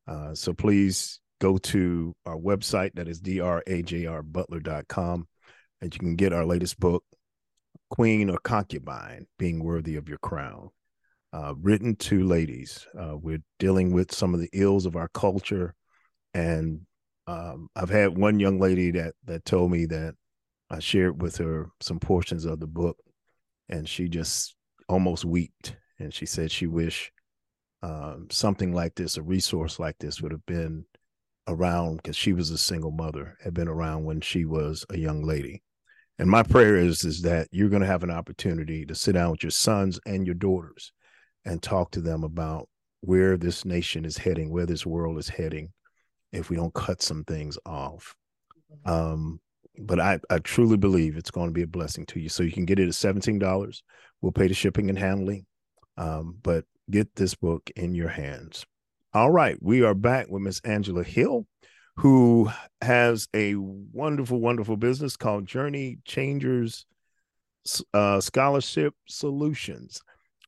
Uh, 0.07 0.35
so 0.35 0.53
please 0.53 1.21
go 1.41 1.59
to 1.59 2.15
our 2.27 2.37
website 2.37 2.95
that 2.95 3.09
is 3.09 3.21
drajrbutler.com 3.21 5.27
and 5.81 5.95
you 5.95 5.99
can 5.99 6.17
get 6.17 6.33
our 6.33 6.47
latest 6.47 6.81
book 6.81 7.05
queen 7.91 8.31
or 8.31 8.39
concubine 8.39 9.27
being 9.39 9.63
worthy 9.63 9.97
of 9.97 10.09
your 10.09 10.19
crown. 10.19 10.71
Uh, 11.33 11.55
written 11.61 11.97
to 11.97 12.25
ladies. 12.25 12.87
Uh, 12.99 13.17
we're 13.17 13.43
dealing 13.59 13.93
with 13.93 14.13
some 14.13 14.35
of 14.35 14.41
the 14.41 14.49
ills 14.53 14.87
of 14.87 14.95
our 14.95 15.09
culture, 15.09 15.75
and 16.33 16.83
um, 17.27 17.69
I've 17.75 17.91
had 17.91 18.17
one 18.17 18.39
young 18.39 18.61
lady 18.61 18.93
that 18.93 19.15
that 19.25 19.45
told 19.45 19.73
me 19.73 19.87
that 19.87 20.15
I 20.71 20.79
shared 20.79 21.21
with 21.21 21.39
her 21.39 21.71
some 21.81 21.99
portions 21.99 22.45
of 22.45 22.61
the 22.61 22.69
book, 22.69 22.99
and 23.69 23.89
she 23.89 24.09
just 24.09 24.55
almost 24.89 25.25
wept, 25.25 25.75
and 25.99 26.15
she 26.15 26.25
said 26.25 26.53
she 26.53 26.69
wished 26.69 27.11
um, 27.83 28.29
something 28.31 28.73
like 28.73 28.95
this, 28.95 29.17
a 29.17 29.23
resource 29.23 29.81
like 29.81 29.99
this, 29.99 30.23
would 30.23 30.31
have 30.31 30.47
been 30.47 30.85
around 31.47 31.97
because 31.97 32.17
she 32.17 32.33
was 32.33 32.51
a 32.51 32.59
single 32.59 32.91
mother, 32.91 33.37
had 33.43 33.55
been 33.55 33.69
around 33.69 34.05
when 34.05 34.21
she 34.21 34.45
was 34.45 34.85
a 34.91 34.99
young 34.99 35.23
lady. 35.23 35.63
And 36.19 36.31
my 36.31 36.43
prayer 36.43 36.77
is 36.77 37.05
is 37.05 37.23
that 37.23 37.49
you're 37.51 37.69
going 37.69 37.83
to 37.83 37.89
have 37.89 38.05
an 38.05 38.11
opportunity 38.11 38.87
to 38.87 38.95
sit 38.95 39.13
down 39.13 39.33
with 39.33 39.43
your 39.43 39.51
sons 39.51 39.99
and 40.07 40.27
your 40.27 40.35
daughters 40.35 40.93
and 41.45 41.63
talk 41.63 41.91
to 41.93 42.01
them 42.01 42.25
about 42.25 42.69
where 43.01 43.37
this 43.37 43.65
nation 43.65 44.05
is 44.05 44.17
heading, 44.17 44.51
where 44.51 44.67
this 44.67 44.87
world 44.87 45.19
is 45.19 45.29
heading, 45.29 45.73
if 46.33 46.51
we 46.51 46.57
don't 46.57 46.73
cut 46.73 47.03
some 47.03 47.25
things 47.25 47.59
off. 47.67 48.15
Mm-hmm. 48.87 48.91
Um, 48.91 49.41
but 49.79 50.01
I, 50.01 50.21
I 50.31 50.39
truly 50.39 50.77
believe 50.77 51.17
it's 51.17 51.31
going 51.31 51.49
to 51.49 51.53
be 51.55 51.63
a 51.63 51.67
blessing 51.67 52.07
to 52.07 52.21
you. 52.21 52.29
So 52.29 52.43
you 52.43 52.53
can 52.53 52.65
get 52.65 52.79
it 52.79 52.87
at 52.87 52.95
$17. 52.95 53.83
We'll 54.23 54.33
pay 54.33 54.47
the 54.47 54.55
shipping 54.55 54.89
and 54.89 54.99
handling. 54.99 55.47
Um, 55.97 56.39
but 56.43 56.65
get 56.91 57.15
this 57.17 57.35
book 57.35 57.71
in 57.77 57.95
your 57.95 58.09
hands. 58.09 58.65
All 59.15 59.31
right. 59.31 59.57
We 59.61 59.85
are 59.85 59.95
back 59.95 60.29
with 60.29 60.43
Miss 60.43 60.61
Angela 60.65 61.05
Hill 61.05 61.47
who 61.99 62.51
has 62.81 63.29
a 63.33 63.55
wonderful, 63.55 64.41
wonderful 64.41 64.77
business 64.77 65.17
called 65.17 65.47
Journey 65.47 65.99
Changers 66.05 66.85
uh, 67.93 68.21
Scholarship 68.21 68.95
Solutions. 69.07 70.03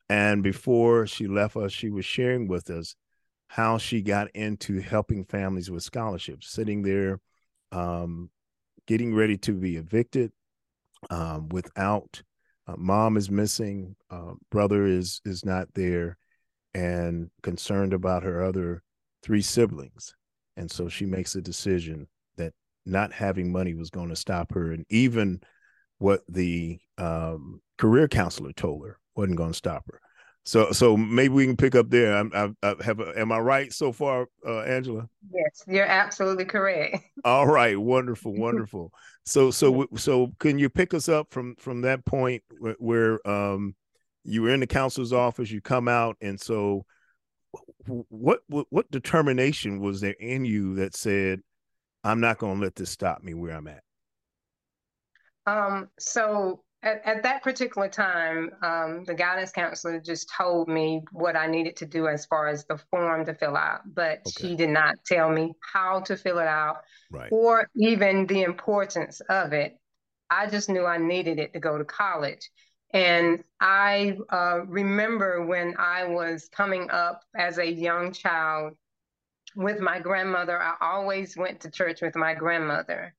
And 0.09 0.43
before 0.43 1.07
she 1.07 1.29
left 1.29 1.57
us, 1.57 1.71
she 1.71 1.91
was 1.91 2.05
sharing 2.05 2.49
with 2.49 2.69
us 2.69 2.97
how 3.47 3.79
she 3.79 4.03
got 4.03 4.33
into 4.35 4.81
helping 4.81 5.25
families 5.25 5.71
with 5.71 5.85
scholarships, 5.85 6.51
sitting 6.51 6.83
there, 6.83 7.21
um, 7.71 8.31
getting 8.89 9.15
ready 9.15 9.39
to 9.39 9.53
be 9.53 9.77
evicted 9.77 10.33
um, 11.09 11.49
without 11.51 12.21
uh, 12.67 12.75
mom 12.77 13.17
is 13.17 13.31
missing, 13.31 13.95
uh, 14.11 14.33
brother 14.51 14.87
is 14.87 15.21
is 15.25 15.45
not 15.45 15.73
there, 15.75 16.19
and 16.77 17.31
concerned 17.43 17.95
about 17.95 18.23
her 18.23 18.45
other 18.45 18.83
three 19.23 19.41
siblings. 19.41 20.15
And 20.59 20.71
so 20.71 20.91
she 20.91 21.07
makes 21.07 21.35
a 21.35 21.41
decision 21.41 22.07
that 22.37 22.53
not 22.85 23.15
having 23.15 23.51
money 23.51 23.73
was 23.75 23.89
going 23.89 24.11
to 24.11 24.17
stop 24.17 24.53
her. 24.53 24.73
And 24.73 24.85
even 24.91 25.41
what 25.97 26.21
the 26.29 26.79
um, 26.99 27.63
career 27.79 28.09
counselor 28.09 28.53
told 28.53 28.85
her 28.85 28.99
wasn't 29.15 29.39
going 29.39 29.53
to 29.53 29.57
stop 29.57 29.85
her. 29.91 30.01
So, 30.45 30.71
so 30.73 30.99
maybe 30.99 31.33
we 31.33 31.47
can 31.47 31.57
pick 31.57 31.75
up 31.75 31.89
there. 31.89 32.15
I'm, 32.15 32.31
I, 32.35 32.51
I 32.63 32.75
have. 32.85 33.01
A, 33.01 33.19
am 33.19 33.33
I 33.33 33.39
right 33.39 33.73
so 33.73 33.91
far, 33.91 34.29
uh, 34.47 34.61
Angela? 34.61 35.09
Yes, 35.33 35.65
you're 35.67 35.87
absolutely 35.87 36.45
correct. 36.45 36.99
All 37.25 37.47
right, 37.47 37.77
wonderful, 37.77 38.33
wonderful. 38.33 38.93
So, 39.25 39.51
so, 39.51 39.89
so, 39.97 40.31
can 40.39 40.61
you 40.61 40.69
pick 40.69 40.95
us 40.95 41.09
up 41.09 41.33
from 41.33 41.57
from 41.57 41.81
that 41.81 42.05
point 42.05 42.45
where, 42.61 42.77
where 42.79 43.29
um, 43.29 43.75
you 44.27 44.43
were 44.43 44.51
in 44.51 44.61
the 44.61 44.67
counselor's 44.67 45.13
office, 45.13 45.51
you 45.51 45.61
come 45.61 45.89
out, 45.89 46.17
and 46.21 46.41
so 46.41 46.85
what, 47.87 48.41
what 48.49 48.67
what 48.71 48.91
determination 48.91 49.81
was 49.81 50.01
there 50.01 50.17
in 50.19 50.45
you 50.45 50.75
that 50.77 50.95
said, 50.97 51.41
"I'm 52.05 52.21
not 52.21 52.39
going 52.39 52.59
to 52.59 52.65
let 52.65 52.75
this 52.75 52.91
stop 52.91 53.23
me 53.23 53.35
where 53.35 53.57
I'm 53.57 53.69
at"? 53.69 53.83
Um, 55.47 55.89
so 55.99 56.65
at, 56.83 57.03
at 57.05 57.23
that 57.23 57.43
particular 57.43 57.89
time, 57.89 58.51
um, 58.63 59.05
the 59.05 59.15
guidance 59.15 59.53
counselor 59.53 60.01
just 60.01 60.31
told 60.37 60.69
me 60.69 61.03
what 61.13 61.37
I 61.37 61.47
needed 61.47 61.77
to 61.77 61.87
do 61.87 62.09
as 62.09 62.27
far 62.27 62.49
as 62.49 62.65
the 62.67 62.79
form 62.91 63.25
to 63.27 63.35
fill 63.35 63.57
out, 63.57 63.81
but 63.87 64.21
okay. 64.27 64.49
she 64.49 64.57
did 64.57 64.71
not 64.71 64.95
tell 65.05 65.31
me 65.31 65.53
how 65.61 66.01
to 66.01 66.17
fill 66.17 66.39
it 66.39 66.47
out 66.47 66.79
right. 67.11 67.31
or 67.33 67.69
even 67.77 68.27
the 68.27 68.43
importance 68.43 69.21
of 69.29 69.53
it. 69.53 69.77
I 70.31 70.49
just 70.49 70.69
knew 70.69 70.85
I 70.85 70.99
needed 70.99 71.39
it 71.39 71.53
to 71.53 71.61
go 71.61 71.79
to 71.79 71.85
college. 71.85 72.51
And 72.93 73.43
I 73.61 74.17
uh, 74.31 74.61
remember 74.67 75.45
when 75.45 75.75
I 75.79 76.05
was 76.05 76.49
coming 76.49 76.91
up 76.91 77.23
as 77.37 77.59
a 77.59 77.71
young 77.71 78.13
child 78.13 78.75
with 79.55 79.81
my 79.81 79.99
grandmother, 79.99 80.61
I 80.61 80.75
always 80.81 81.37
went 81.37 81.61
to 81.61 81.71
church 81.71 82.03
with 82.03 82.15
my 82.15 82.35
grandmother. 82.35 83.15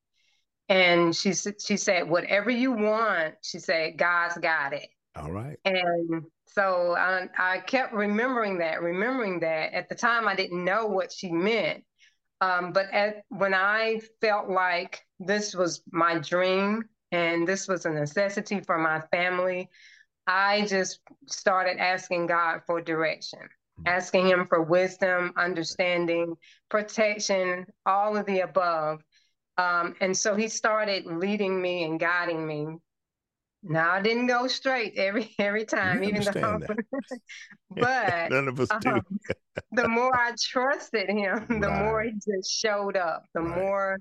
And 0.69 1.15
she, 1.15 1.33
she 1.33 1.77
said, 1.77 2.09
whatever 2.09 2.49
you 2.49 2.71
want, 2.71 3.35
she 3.41 3.59
said, 3.59 3.97
God's 3.97 4.37
got 4.37 4.73
it. 4.73 4.87
All 5.15 5.31
right. 5.31 5.57
And 5.65 6.23
so 6.47 6.95
I, 6.97 7.27
I 7.37 7.59
kept 7.59 7.93
remembering 7.93 8.59
that, 8.59 8.81
remembering 8.81 9.39
that. 9.41 9.73
At 9.73 9.89
the 9.89 9.95
time, 9.95 10.27
I 10.27 10.35
didn't 10.35 10.63
know 10.63 10.85
what 10.85 11.11
she 11.11 11.31
meant. 11.31 11.83
Um, 12.41 12.71
but 12.71 12.91
at, 12.91 13.23
when 13.29 13.53
I 13.53 14.01
felt 14.21 14.49
like 14.49 15.01
this 15.19 15.55
was 15.55 15.81
my 15.91 16.19
dream 16.19 16.83
and 17.11 17.47
this 17.47 17.67
was 17.67 17.85
a 17.85 17.89
necessity 17.89 18.59
for 18.59 18.77
my 18.77 19.01
family, 19.11 19.69
I 20.25 20.65
just 20.65 20.99
started 21.27 21.77
asking 21.79 22.27
God 22.27 22.61
for 22.65 22.81
direction, 22.81 23.39
hmm. 23.77 23.83
asking 23.87 24.27
Him 24.27 24.45
for 24.47 24.61
wisdom, 24.61 25.31
understanding, 25.37 26.35
protection, 26.69 27.65
all 27.85 28.17
of 28.17 28.25
the 28.25 28.41
above. 28.41 29.01
Um, 29.57 29.95
and 30.01 30.15
so 30.15 30.35
He 30.35 30.49
started 30.49 31.05
leading 31.05 31.61
me 31.61 31.83
and 31.85 31.99
guiding 31.99 32.45
me. 32.45 32.77
Now 33.63 33.91
I 33.91 34.01
didn't 34.01 34.27
go 34.27 34.47
straight 34.47 34.93
every 34.97 35.33
every 35.39 35.65
time, 35.65 36.03
even 36.03 36.23
though, 36.33 36.59
but 37.71 38.29
none 38.31 38.47
of 38.47 38.59
us 38.59 38.69
do. 38.81 38.89
Um, 38.89 39.01
the 39.71 39.87
more 39.87 40.15
I 40.15 40.33
trusted 40.39 41.09
Him, 41.09 41.45
the 41.61 41.67
right. 41.67 41.83
more 41.83 42.03
He 42.03 42.11
just 42.11 42.51
showed 42.51 42.97
up. 42.97 43.25
The 43.33 43.41
right. 43.41 43.57
more 43.57 43.97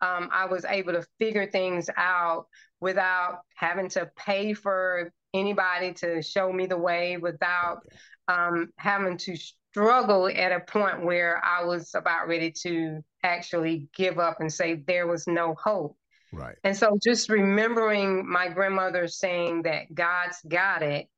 um, 0.00 0.28
I 0.32 0.46
was 0.46 0.64
able 0.64 0.92
to 0.92 1.06
figure 1.18 1.46
things 1.46 1.88
out 1.96 2.46
without 2.80 3.40
having 3.54 3.88
to 3.90 4.10
pay 4.16 4.54
for 4.54 5.12
anybody 5.34 5.92
to 5.94 6.22
show 6.22 6.52
me 6.52 6.66
the 6.66 6.78
way, 6.78 7.16
without 7.16 7.80
um, 8.28 8.70
having 8.76 9.16
to 9.18 9.36
struggle 9.36 10.28
at 10.28 10.52
a 10.52 10.60
point 10.60 11.04
where 11.04 11.42
I 11.44 11.64
was 11.64 11.94
about 11.94 12.28
ready 12.28 12.52
to 12.62 13.04
actually 13.22 13.88
give 13.94 14.18
up 14.18 14.40
and 14.40 14.52
say 14.52 14.82
there 14.86 15.06
was 15.06 15.26
no 15.26 15.54
hope. 15.62 15.96
Right. 16.32 16.56
And 16.64 16.76
so 16.76 16.96
just 17.02 17.28
remembering 17.28 18.28
my 18.28 18.48
grandmother 18.48 19.08
saying 19.08 19.62
that 19.62 19.92
God's 19.94 20.38
got 20.48 20.82
it, 20.82 21.08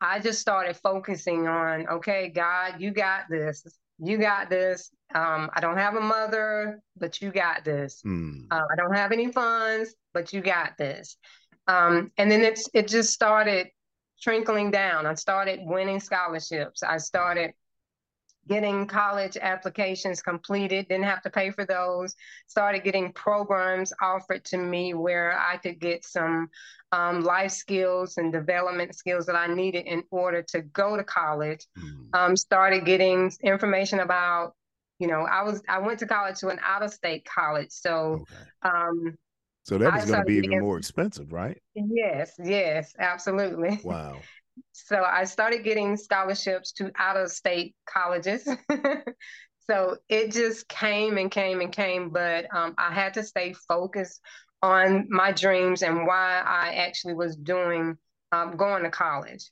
I 0.00 0.18
just 0.20 0.40
started 0.40 0.76
focusing 0.76 1.46
on, 1.46 1.88
okay, 1.88 2.28
God, 2.28 2.80
you 2.80 2.92
got 2.92 3.24
this 3.28 3.64
you 4.02 4.18
got 4.18 4.50
this. 4.50 4.90
Um, 5.14 5.50
I 5.54 5.60
don't 5.60 5.76
have 5.76 5.94
a 5.94 6.00
mother, 6.00 6.80
but 6.96 7.20
you 7.20 7.30
got 7.30 7.64
this. 7.64 8.02
Mm. 8.04 8.46
Uh, 8.50 8.62
I 8.70 8.76
don't 8.76 8.94
have 8.94 9.12
any 9.12 9.30
funds, 9.32 9.94
but 10.14 10.32
you 10.32 10.40
got 10.40 10.76
this. 10.78 11.16
Um, 11.68 12.10
and 12.18 12.30
then 12.30 12.42
it's 12.42 12.68
it 12.74 12.88
just 12.88 13.12
started 13.12 13.68
trickling 14.20 14.70
down. 14.70 15.06
I 15.06 15.14
started 15.14 15.60
winning 15.62 16.00
scholarships. 16.00 16.82
I 16.82 16.98
started 16.98 17.52
getting 18.48 18.86
college 18.86 19.36
applications 19.40 20.20
completed, 20.20 20.88
didn't 20.88 21.04
have 21.04 21.22
to 21.22 21.30
pay 21.30 21.50
for 21.50 21.64
those, 21.64 22.16
started 22.48 22.82
getting 22.82 23.12
programs 23.12 23.92
offered 24.00 24.44
to 24.44 24.58
me 24.58 24.94
where 24.94 25.38
I 25.38 25.56
could 25.56 25.78
get 25.78 26.04
some 26.04 26.48
um, 26.90 27.22
life 27.22 27.52
skills 27.52 28.18
and 28.18 28.32
development 28.32 28.94
skills 28.94 29.26
that 29.26 29.36
I 29.36 29.46
needed 29.46 29.86
in 29.86 30.02
order 30.10 30.42
to 30.48 30.62
go 30.62 30.96
to 30.96 31.04
college. 31.04 31.66
Mm. 31.78 32.14
Um, 32.14 32.36
started 32.36 32.84
getting 32.84 33.32
information 33.42 34.00
about, 34.00 34.54
you 35.02 35.08
know, 35.08 35.22
I 35.22 35.42
was 35.42 35.60
I 35.68 35.80
went 35.80 35.98
to 35.98 36.06
college 36.06 36.38
to 36.38 36.48
an 36.48 36.60
out 36.64 36.82
of 36.82 36.92
state 36.92 37.24
college, 37.24 37.70
so. 37.70 38.24
Okay. 38.62 38.74
Um, 38.74 39.18
so 39.64 39.78
that 39.78 39.94
was 39.94 40.06
going 40.06 40.20
to 40.20 40.24
be 40.24 40.36
even 40.36 40.60
more 40.60 40.78
expensive, 40.78 41.32
right? 41.32 41.60
Yes, 41.74 42.32
yes, 42.42 42.94
absolutely. 42.98 43.80
Wow. 43.84 44.18
So 44.72 45.02
I 45.02 45.24
started 45.24 45.64
getting 45.64 45.96
scholarships 45.96 46.72
to 46.72 46.90
out 46.98 47.16
of 47.16 47.30
state 47.30 47.74
colleges. 47.86 48.46
so 49.70 49.96
it 50.08 50.32
just 50.32 50.68
came 50.68 51.16
and 51.16 51.30
came 51.30 51.60
and 51.60 51.72
came, 51.72 52.10
but 52.10 52.46
um, 52.54 52.74
I 52.76 52.92
had 52.92 53.14
to 53.14 53.22
stay 53.22 53.54
focused 53.66 54.20
on 54.62 55.06
my 55.08 55.32
dreams 55.32 55.82
and 55.82 56.06
why 56.06 56.42
I 56.44 56.74
actually 56.74 57.14
was 57.14 57.36
doing 57.36 57.96
um, 58.32 58.56
going 58.56 58.82
to 58.82 58.90
college. 58.90 59.50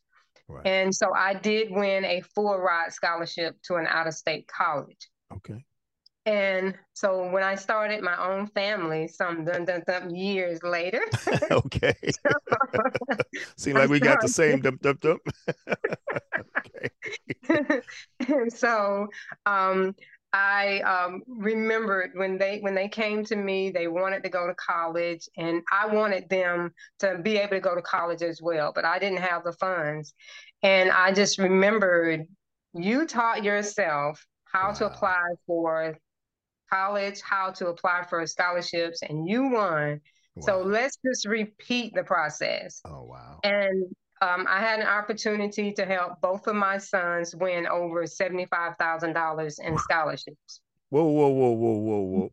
Right. 0.51 0.67
And 0.67 0.95
so 0.95 1.13
I 1.15 1.35
did 1.35 1.71
win 1.71 2.05
a 2.05 2.23
full 2.35 2.59
ride 2.59 2.93
scholarship 2.93 3.57
to 3.65 3.77
an 3.77 3.87
out 3.87 4.07
of 4.07 4.15
state 4.15 4.49
college. 4.49 5.09
Okay. 5.33 5.65
And 6.27 6.75
so 6.93 7.31
when 7.31 7.43
I 7.43 7.55
started 7.55 8.03
my 8.03 8.17
own 8.23 8.47
family, 8.49 9.09
some 9.09 9.45
dun, 9.45 9.65
dun, 9.65 9.83
dun, 9.87 10.15
years 10.15 10.63
later. 10.63 11.03
okay. 11.51 11.95
Seems 13.57 13.75
like 13.75 13.89
we 13.89 14.01
got 14.01 14.21
the 14.21 14.29
same 14.29 14.61
dum 14.61 14.79
dum 14.83 14.99
dum. 15.01 15.19
okay. 16.59 17.81
and 18.29 18.53
so 18.53 19.09
um, 19.47 19.95
I 20.33 20.81
um, 20.81 21.23
remembered 21.27 22.11
when 22.15 22.37
they 22.37 22.59
when 22.61 22.75
they 22.75 22.89
came 22.89 23.25
to 23.25 23.37
me, 23.37 23.71
they 23.71 23.89
wanted 23.89 24.23
to 24.25 24.29
go 24.29 24.47
to 24.47 24.55
college, 24.55 25.27
and 25.39 25.63
I 25.73 25.87
wanted 25.87 26.29
them 26.29 26.73
to 27.01 27.19
be 27.19 27.39
able 27.39 27.57
to 27.57 27.61
go 27.61 27.75
to 27.75 27.83
college 27.83 28.23
as 28.23 28.43
well, 28.43 28.73
but 28.75 28.85
I 28.85 28.99
didn't 28.99 29.19
have 29.19 29.43
the 29.43 29.53
funds. 29.55 30.13
And 30.63 30.91
I 30.91 31.13
just 31.13 31.39
remembered 31.39 32.27
you 32.75 33.07
taught 33.07 33.43
yourself 33.43 34.25
how 34.53 34.69
wow. 34.69 34.75
to 34.75 34.87
apply 34.87 35.23
for 35.47 35.97
college, 36.71 37.21
how 37.21 37.51
to 37.51 37.69
apply 37.69 38.05
for 38.09 38.27
scholarships, 38.27 39.03
and 39.03 39.29
you 39.29 39.49
won. 39.51 40.01
Wow. 40.37 40.47
So 40.47 40.63
let's 40.63 40.99
just 41.05 41.27
repeat 41.27 41.95
the 41.95 42.05
process. 42.05 42.81
Oh, 42.85 43.05
wow. 43.05 43.41
And 43.45 43.85
um, 44.23 44.47
I 44.49 44.61
had 44.61 44.81
an 44.81 44.87
opportunity 44.87 45.73
to 45.73 45.85
help 45.85 46.21
both 46.21 46.47
of 46.47 46.55
my 46.55 46.79
sons 46.79 47.35
win 47.35 47.67
over 47.67 48.05
$75,000 48.05 49.61
in 49.61 49.79
scholarships. 49.79 50.61
Whoa, 50.91 51.05
whoa, 51.05 51.29
whoa, 51.29 51.51
whoa, 51.51 51.79
whoa, 51.79 52.31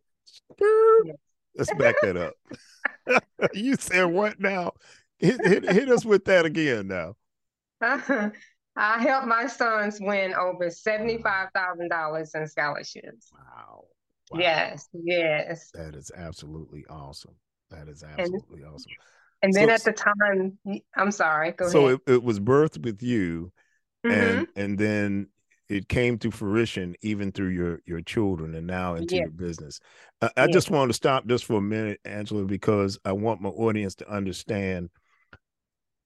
whoa. 0.60 1.16
Let's 1.56 1.74
back 1.76 1.96
that 2.02 2.18
up. 2.18 3.24
you 3.54 3.76
said 3.76 4.06
what 4.06 4.40
now? 4.40 4.74
Hit, 5.18 5.44
hit, 5.44 5.72
hit 5.72 5.90
us 5.90 6.06
with 6.06 6.26
that 6.26 6.46
again 6.46 6.88
now. 6.88 7.16
I 8.78 9.02
helped 9.02 9.28
my 9.28 9.48
sons 9.48 10.00
win 10.00 10.34
over 10.36 10.68
$75,000 10.68 12.36
in 12.36 12.48
scholarships. 12.48 13.32
Wow. 13.34 13.86
Wow. 14.30 14.40
Yes, 14.40 14.88
yes. 14.94 15.72
That 15.74 15.96
is 15.96 16.12
absolutely 16.16 16.86
awesome. 16.90 17.36
That 17.72 17.88
is 17.88 18.04
absolutely 18.04 18.62
and, 18.62 18.74
awesome. 18.74 18.92
And 19.42 19.54
then 19.54 19.68
so, 19.68 19.74
at 19.74 19.84
the 19.84 19.94
time, 19.94 20.58
I'm 20.96 21.12
sorry. 21.12 21.54
So 21.70 21.88
it, 21.88 22.02
it 22.08 22.24
was 22.24 22.40
birthed 22.40 22.84
with 22.84 23.02
you, 23.04 23.52
mm-hmm. 24.06 24.12
and 24.12 24.48
and 24.56 24.78
then 24.78 25.28
it 25.70 25.88
came 25.88 26.18
to 26.20 26.32
fruition 26.32 26.96
even 27.02 27.32
through 27.32 27.50
your 27.50 27.80
your 27.86 28.02
children 28.02 28.56
and 28.56 28.66
now 28.68 28.96
into 28.96 29.16
your 29.16 29.30
business. 29.30 29.80
I, 30.22 30.30
I 30.36 30.48
just 30.48 30.72
want 30.72 30.90
to 30.90 30.94
stop 30.94 31.28
just 31.28 31.46
for 31.46 31.58
a 31.58 31.62
minute, 31.62 32.00
Angela, 32.04 32.46
because 32.46 32.98
I 33.06 33.12
want 33.12 33.42
my 33.42 33.50
audience 33.50 33.96
to 33.96 34.12
understand. 34.12 34.90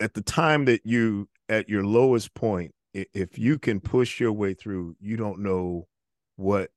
At 0.02 0.14
the 0.14 0.22
time 0.22 0.66
that 0.66 0.86
you 0.86 1.30
at 1.50 1.70
your 1.70 1.86
lowest 1.86 2.34
point, 2.34 2.74
if 2.94 3.38
you 3.38 3.60
can 3.60 3.80
push 3.80 4.20
your 4.20 4.34
way 4.34 4.54
through, 4.54 4.96
you 5.00 5.18
don't 5.18 5.40
know 5.40 5.88
what 6.36 6.72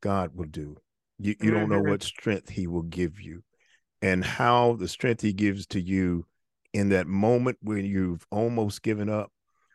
God 0.00 0.34
will 0.34 0.46
do. 0.46 0.76
You, 1.18 1.36
you 1.40 1.50
don't 1.50 1.68
know 1.68 1.80
mm-hmm. 1.80 1.90
what 1.90 2.02
strength 2.02 2.48
he 2.48 2.66
will 2.66 2.82
give 2.82 3.20
you 3.20 3.42
and 4.00 4.24
how 4.24 4.74
the 4.74 4.88
strength 4.88 5.20
he 5.20 5.32
gives 5.32 5.66
to 5.68 5.80
you 5.80 6.26
in 6.72 6.88
that 6.88 7.06
moment 7.06 7.58
when 7.62 7.84
you've 7.84 8.26
almost 8.30 8.82
given 8.82 9.08
up, 9.08 9.30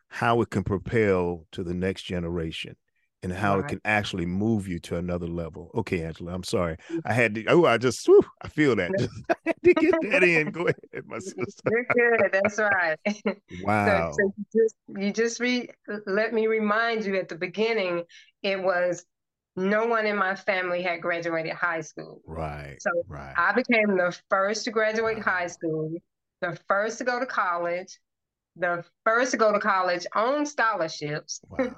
how 0.10 0.42
it 0.42 0.50
can 0.50 0.64
propel 0.64 1.46
to 1.54 1.64
the 1.64 1.74
next 1.74 2.04
generation 2.04 2.76
and 3.24 3.34
how 3.34 3.60
it 3.60 3.68
can 3.68 3.82
actually 3.84 4.26
move 4.26 4.68
you 4.68 4.80
to 4.80 4.98
another 4.98 5.28
level. 5.28 5.72
Okay, 5.76 6.04
Angela, 6.04 6.34
I'm 6.34 6.44
sorry. 6.44 6.78
Mm. 6.92 7.02
I 7.06 7.14
had 7.14 7.36
to, 7.36 7.46
oh, 7.48 7.66
I 7.66 7.78
just, 7.78 8.06
whew, 8.08 8.24
I 8.42 8.48
feel 8.48 8.76
that. 8.76 8.92
Just, 8.98 9.10
I 9.30 9.36
had 9.46 9.56
to 9.64 9.74
get 9.74 9.96
that 10.04 10.24
in. 10.24 10.52
Go 10.52 10.62
ahead, 10.62 11.06
my 11.06 11.20
sister. 11.20 11.86
You're 11.96 12.18
good. 12.18 12.30
That's 12.32 12.60
right. 12.60 12.98
Wow. 13.64 14.12
So, 14.18 14.18
so 14.18 14.34
you 14.38 14.46
just, 14.62 14.76
you 14.98 15.14
just 15.14 15.40
re, 15.40 15.70
let 16.06 16.34
me 16.34 16.48
remind 16.48 17.06
you 17.06 17.16
at 17.16 17.30
the 17.30 17.36
beginning, 17.36 18.04
it 18.44 18.62
was 18.62 19.06
no 19.56 19.88
one 19.88 20.06
in 20.06 20.16
my 20.16 20.36
family 20.36 20.84
had 20.84 21.02
graduated 21.02 21.54
high 21.54 21.82
school. 21.82 22.22
Right. 22.26 22.78
So 22.80 22.92
right. 23.08 23.34
I 23.36 23.54
became 23.54 23.98
the 23.98 24.18
first 24.30 24.66
to 24.66 24.72
graduate 24.72 25.18
wow. 25.18 25.24
high 25.24 25.48
school, 25.48 25.92
the 26.42 26.58
first 26.68 27.00
to 27.00 27.04
go 27.04 27.20
to 27.20 27.26
college, 27.26 28.00
the 28.56 28.84
first 29.04 29.32
to 29.32 29.38
go 29.38 29.52
to 29.52 29.60
college 29.60 30.06
on 30.14 30.46
scholarships, 30.46 31.42
wow. 31.50 31.76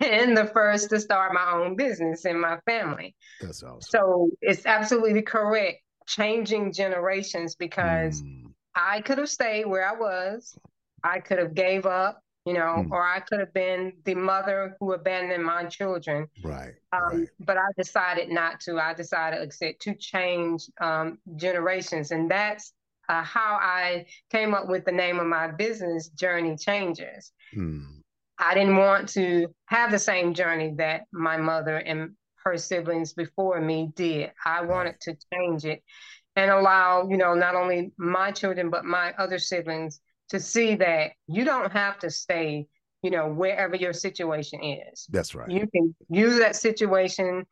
And 0.00 0.36
the 0.36 0.46
first 0.46 0.90
to 0.90 1.00
start 1.00 1.34
my 1.34 1.52
own 1.52 1.74
business 1.74 2.24
in 2.24 2.40
my 2.40 2.58
family. 2.66 3.14
That's 3.40 3.62
awesome. 3.62 3.80
So 3.80 4.30
it's 4.40 4.64
absolutely 4.66 5.22
correct, 5.22 5.82
changing 6.06 6.72
generations 6.72 7.56
because 7.56 8.22
mm. 8.22 8.52
I 8.74 9.00
could 9.00 9.18
have 9.18 9.28
stayed 9.28 9.66
where 9.66 9.86
I 9.86 9.94
was. 9.94 10.56
I 11.02 11.18
could 11.18 11.38
have 11.38 11.54
gave 11.54 11.86
up, 11.86 12.22
you 12.46 12.52
know, 12.52 12.84
Mm. 12.86 12.90
or 12.92 13.02
I 13.04 13.20
could 13.20 13.40
have 13.40 13.52
been 13.52 13.92
the 14.04 14.14
mother 14.14 14.76
who 14.78 14.92
abandoned 14.92 15.44
my 15.44 15.64
children. 15.64 16.28
Right. 16.44 16.74
Um, 16.92 17.20
right. 17.20 17.28
But 17.40 17.56
I 17.56 17.66
decided 17.76 18.28
not 18.30 18.60
to. 18.60 18.78
I 18.78 18.94
decided, 18.94 19.50
to 19.80 19.94
change 19.96 20.70
um, 20.80 21.18
generations, 21.36 22.12
and 22.12 22.30
that's 22.30 22.72
uh, 23.08 23.22
how 23.22 23.58
I 23.60 24.06
came 24.30 24.54
up 24.54 24.68
with 24.68 24.84
the 24.84 24.92
name 24.92 25.18
of 25.18 25.26
my 25.26 25.48
business, 25.48 26.08
Journey 26.10 26.56
Changers. 26.56 27.32
Hmm. 27.52 27.99
I 28.40 28.54
didn't 28.54 28.76
want 28.76 29.10
to 29.10 29.48
have 29.66 29.90
the 29.90 29.98
same 29.98 30.32
journey 30.34 30.74
that 30.78 31.02
my 31.12 31.36
mother 31.36 31.76
and 31.76 32.12
her 32.44 32.56
siblings 32.56 33.12
before 33.12 33.60
me 33.60 33.90
did. 33.94 34.32
I 34.44 34.62
wanted 34.62 34.98
to 35.02 35.16
change 35.32 35.66
it 35.66 35.82
and 36.36 36.50
allow, 36.50 37.06
you 37.08 37.18
know, 37.18 37.34
not 37.34 37.54
only 37.54 37.92
my 37.98 38.30
children, 38.30 38.70
but 38.70 38.84
my 38.84 39.12
other 39.18 39.38
siblings 39.38 40.00
to 40.30 40.40
see 40.40 40.74
that 40.76 41.12
you 41.26 41.44
don't 41.44 41.70
have 41.72 41.98
to 41.98 42.10
stay, 42.10 42.66
you 43.02 43.10
know, 43.10 43.28
wherever 43.28 43.76
your 43.76 43.92
situation 43.92 44.62
is. 44.62 45.06
That's 45.10 45.34
right. 45.34 45.50
You 45.50 45.66
can 45.74 45.94
use 46.08 46.38
that 46.38 46.56
situation 46.56 47.44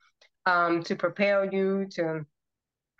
um, 0.46 0.82
to 0.84 0.96
propel 0.96 1.44
you 1.44 1.86
to 1.92 2.24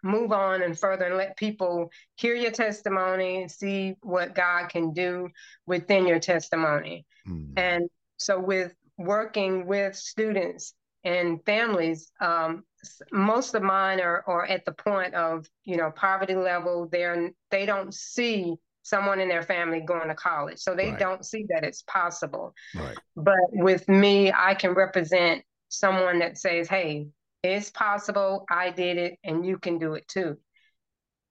move 0.03 0.33
on 0.33 0.63
and 0.63 0.79
further 0.79 1.07
and 1.07 1.17
let 1.17 1.37
people 1.37 1.91
hear 2.17 2.35
your 2.35 2.51
testimony 2.51 3.43
and 3.43 3.51
see 3.51 3.95
what 4.03 4.35
God 4.35 4.69
can 4.69 4.93
do 4.93 5.29
within 5.67 6.07
your 6.07 6.21
testimony. 6.21 7.05
Hmm. 7.27 7.53
And 7.57 7.91
so, 8.17 8.39
with 8.39 8.75
working 8.97 9.67
with 9.67 9.97
students 9.97 10.75
and 11.05 11.45
families, 11.45 12.11
um, 12.21 12.65
most 13.13 13.55
of 13.55 13.63
mine 13.63 14.01
are, 14.01 14.25
are 14.27 14.47
at 14.47 14.65
the 14.65 14.73
point 14.73 15.15
of 15.15 15.49
you 15.65 15.77
know 15.77 15.91
poverty 15.91 16.35
level. 16.35 16.89
They're 16.91 17.31
they 17.51 17.67
don't 17.67 17.93
see 17.93 18.55
someone 18.83 19.21
in 19.21 19.29
their 19.29 19.43
family 19.43 19.81
going 19.81 20.09
to 20.09 20.15
college, 20.15 20.59
so 20.59 20.75
they 20.75 20.91
Right. 20.91 20.99
don't 20.99 21.25
see 21.25 21.45
that 21.51 21.63
it's 21.65 21.83
possible. 21.83 22.55
Right. 22.75 22.97
But 23.17 23.37
with 23.53 23.87
me, 23.89 24.33
I 24.33 24.55
can 24.55 24.73
represent 24.73 25.45
someone 25.69 26.21
that 26.21 26.39
says, 26.39 26.69
"Hey, 26.69 27.09
it's 27.43 27.71
possible. 27.71 28.45
I 28.51 28.71
did 28.71 28.99
it, 28.99 29.19
and 29.25 29.45
you 29.45 29.59
can 29.59 29.79
do 29.79 29.95
it 29.95 30.07
too." 30.09 30.39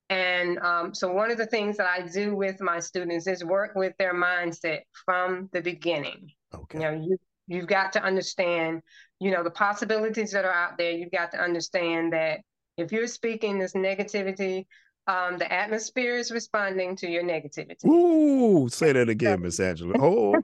And 0.09 0.57
um, 0.59 0.93
so, 0.93 1.11
one 1.11 1.31
of 1.31 1.37
the 1.37 1.45
things 1.45 1.77
that 1.77 1.87
I 1.87 2.07
do 2.07 2.35
with 2.35 2.61
my 2.61 2.79
students 2.79 3.27
is 3.27 3.43
work 3.43 3.75
with 3.75 3.93
their 3.97 4.13
mindset 4.13 4.81
from 5.05 5.49
the 5.51 5.61
beginning. 5.61 6.31
Okay. 6.53 6.77
You 6.77 6.83
know, 6.83 6.91
you 6.91 7.17
you've 7.47 7.67
got 7.67 7.93
to 7.93 8.03
understand, 8.03 8.81
you 9.19 9.31
know, 9.31 9.43
the 9.43 9.51
possibilities 9.51 10.31
that 10.31 10.45
are 10.45 10.53
out 10.53 10.77
there. 10.77 10.91
You've 10.91 11.11
got 11.11 11.31
to 11.31 11.39
understand 11.39 12.13
that 12.13 12.39
if 12.77 12.91
you're 12.91 13.07
speaking 13.07 13.57
this 13.57 13.73
negativity, 13.73 14.65
um, 15.07 15.37
the 15.37 15.51
atmosphere 15.51 16.17
is 16.17 16.31
responding 16.31 16.95
to 16.97 17.09
your 17.09 17.23
negativity. 17.23 17.85
Ooh, 17.85 18.67
say 18.67 18.91
that 18.91 19.07
again, 19.07 19.41
Miss 19.41 19.59
Angela. 19.59 19.93
Oh, 19.99 20.35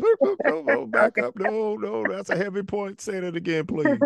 no, 0.44 0.62
no, 0.62 0.86
back 0.86 1.18
up. 1.18 1.36
No, 1.36 1.74
no, 1.74 2.04
that's 2.08 2.30
a 2.30 2.36
heavy 2.36 2.62
point. 2.62 3.00
Say 3.00 3.18
that 3.18 3.36
again, 3.36 3.66
please. 3.66 3.98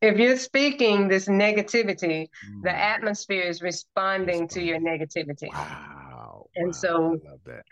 If 0.00 0.18
you're 0.18 0.36
speaking 0.36 1.08
this 1.08 1.26
negativity, 1.28 2.28
the 2.62 2.70
Mm. 2.70 2.74
atmosphere 2.74 3.42
is 3.42 3.62
responding 3.62 4.48
to 4.48 4.62
your 4.62 4.78
negativity. 4.78 5.48
Wow. 5.52 6.48
And 6.56 6.68
wow, 6.68 6.72
so- 6.72 7.20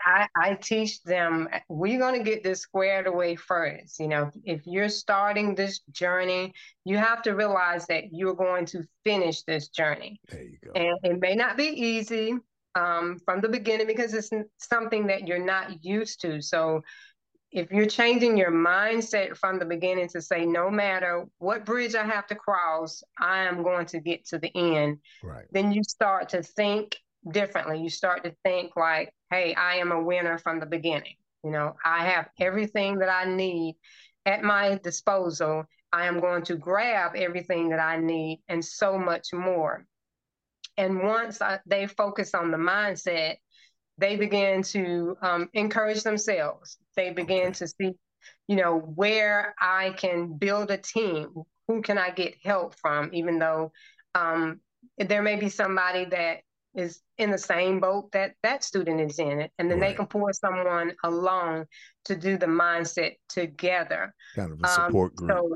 I. 0.05 0.27
I, 0.35 0.49
I 0.51 0.53
teach 0.55 1.01
them 1.03 1.49
we're 1.69 1.99
going 1.99 2.17
to 2.17 2.23
get 2.23 2.43
this 2.43 2.61
squared 2.61 3.07
away 3.07 3.35
first. 3.35 3.99
You 3.99 4.07
know, 4.07 4.31
if 4.43 4.61
you're 4.65 4.89
starting 4.89 5.55
this 5.55 5.79
journey, 5.91 6.53
you 6.83 6.97
have 6.97 7.21
to 7.23 7.31
realize 7.31 7.85
that 7.87 8.13
you're 8.13 8.35
going 8.35 8.65
to 8.67 8.83
finish 9.03 9.41
this 9.43 9.69
journey. 9.69 10.19
There 10.29 10.43
you 10.43 10.57
go. 10.63 10.71
And 10.75 10.97
it 11.03 11.19
may 11.19 11.35
not 11.35 11.57
be 11.57 11.65
easy 11.65 12.35
um, 12.75 13.19
from 13.25 13.41
the 13.41 13.49
beginning 13.49 13.87
because 13.87 14.13
it's 14.13 14.29
something 14.59 15.07
that 15.07 15.27
you're 15.27 15.43
not 15.43 15.83
used 15.83 16.21
to. 16.21 16.41
So 16.41 16.81
if 17.55 17.71
you're 17.71 17.85
changing 17.85 18.37
your 18.37 18.51
mindset 18.51 19.37
from 19.37 19.59
the 19.59 19.65
beginning 19.65 20.09
to 20.09 20.21
say, 20.21 20.45
no 20.45 20.69
matter 20.69 21.25
what 21.37 21.65
bridge 21.65 21.95
I 21.95 22.03
have 22.03 22.27
to 22.27 22.35
cross, 22.35 23.01
I 23.17 23.45
am 23.45 23.63
going 23.63 23.85
to 23.87 24.01
get 24.01 24.25
to 24.27 24.37
the 24.37 24.51
end, 24.53 24.97
right. 25.23 25.45
then 25.51 25.71
you 25.71 25.81
start 25.83 26.29
to 26.29 26.43
think 26.43 26.97
differently. 27.31 27.79
You 27.81 27.89
start 27.89 28.25
to 28.25 28.35
think 28.43 28.75
like, 28.75 29.13
hey, 29.31 29.55
I 29.55 29.75
am 29.75 29.93
a 29.93 30.03
winner 30.03 30.37
from 30.37 30.59
the 30.59 30.65
beginning. 30.65 31.15
You 31.45 31.51
know, 31.51 31.77
I 31.85 32.05
have 32.05 32.27
everything 32.41 32.99
that 32.99 33.09
I 33.09 33.23
need 33.23 33.77
at 34.25 34.43
my 34.43 34.77
disposal. 34.83 35.63
I 35.93 36.07
am 36.07 36.19
going 36.19 36.43
to 36.43 36.57
grab 36.57 37.13
everything 37.15 37.69
that 37.69 37.79
I 37.79 37.95
need 37.95 38.41
and 38.49 38.63
so 38.65 38.99
much 38.99 39.27
more. 39.31 39.85
And 40.75 41.01
once 41.03 41.41
I, 41.41 41.59
they 41.65 41.87
focus 41.87 42.33
on 42.33 42.51
the 42.51 42.57
mindset, 42.57 43.37
they 43.97 44.15
begin 44.15 44.61
to 44.63 45.17
um, 45.21 45.49
encourage 45.53 46.03
themselves. 46.03 46.77
They 46.95 47.11
begin 47.11 47.47
Okay. 47.47 47.51
to 47.53 47.67
see, 47.67 47.93
you 48.47 48.55
know, 48.55 48.79
where 48.79 49.55
I 49.59 49.91
can 49.91 50.37
build 50.37 50.71
a 50.71 50.77
team. 50.77 51.43
Who 51.67 51.81
can 51.81 51.97
I 51.97 52.11
get 52.11 52.35
help 52.43 52.75
from? 52.75 53.09
Even 53.13 53.39
though 53.39 53.71
um, 54.13 54.59
there 54.97 55.21
may 55.21 55.35
be 55.35 55.49
somebody 55.49 56.05
that 56.05 56.41
is 56.75 57.01
in 57.17 57.31
the 57.31 57.37
same 57.37 57.79
boat 57.79 58.11
that 58.11 58.33
that 58.43 58.63
student 58.63 58.99
is 58.99 59.17
in 59.17 59.39
it, 59.39 59.51
and 59.57 59.71
then 59.71 59.79
they 59.79 59.93
can 59.93 60.07
pour 60.07 60.33
someone 60.33 60.93
along 61.03 61.65
to 62.03 62.15
do 62.15 62.37
the 62.37 62.45
mindset 62.45 63.15
together. 63.29 64.13
Kind 64.35 64.51
of 64.51 64.59
a 64.61 64.67
Um, 64.67 64.85
support 64.85 65.15
group. 65.15 65.31
So, 65.31 65.55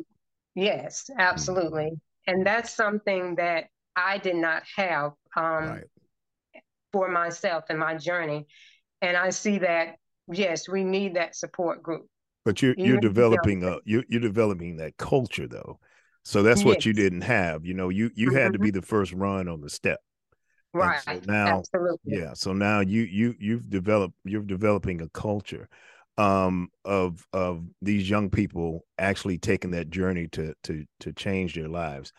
yes, 0.56 1.10
absolutely. 1.18 1.92
And 2.26 2.46
that's 2.46 2.74
something 2.74 3.36
that 3.36 3.66
I 3.96 4.18
did 4.18 4.36
not 4.38 4.64
have 4.78 5.12
um, 5.36 5.68
right. 5.68 5.84
For 6.92 7.10
myself 7.10 7.66
and 7.70 7.80
my 7.80 7.96
journey. 7.96 8.48
And 9.02 9.16
I 9.16 9.30
see 9.30 9.60
that, 9.60 9.96
yes, 10.32 10.68
we 10.68 10.84
need 10.84 11.16
that 11.16 11.36
support 11.36 11.82
group. 11.84 12.08
But 12.46 12.62
you're 12.62 12.76
you're 12.78 12.80
if 12.80 12.86
you 12.88 12.92
don't 13.02 13.02
developing 13.02 13.64
a 13.64 13.78
you're, 13.86 14.04
you're 14.08 14.22
developing 14.22 14.78
that 14.78 14.98
culture 14.98 15.48
though. 15.48 15.80
So 16.26 16.44
that's 16.44 16.66
what 16.66 16.86
you 16.86 16.94
didn't 16.94 17.22
have. 17.22 17.66
You 17.66 17.74
know, 17.74 17.90
you 17.90 18.12
you 18.16 18.32
had 18.32 18.54
to 18.54 18.60
Mhm. 18.60 18.64
be 18.64 18.72
the 18.72 18.82
first 18.82 19.14
run 19.14 19.48
on 19.48 19.62
the 19.62 19.70
step. 19.70 20.00
Right. 20.74 21.00
so 21.00 21.20
now 21.26 21.58
absolutely. 21.58 22.16
yeah 22.16 22.34
so 22.34 22.54
now 22.54 22.80
you 22.80 23.02
you 23.02 23.36
you've 23.40 23.70
developed 23.70 24.14
you're 24.24 24.44
developing 24.44 25.02
a 25.02 25.10
culture 25.10 25.68
um 26.18 26.70
of 26.86 27.26
of 27.34 27.64
these 27.82 28.08
young 28.10 28.30
people 28.30 28.86
actually 29.00 29.38
taking 29.40 29.72
that 29.72 29.90
journey 29.90 30.28
to 30.28 30.54
to 30.64 30.86
to 31.00 31.12
change 31.14 31.56
their 31.56 31.68
lives 31.68 32.14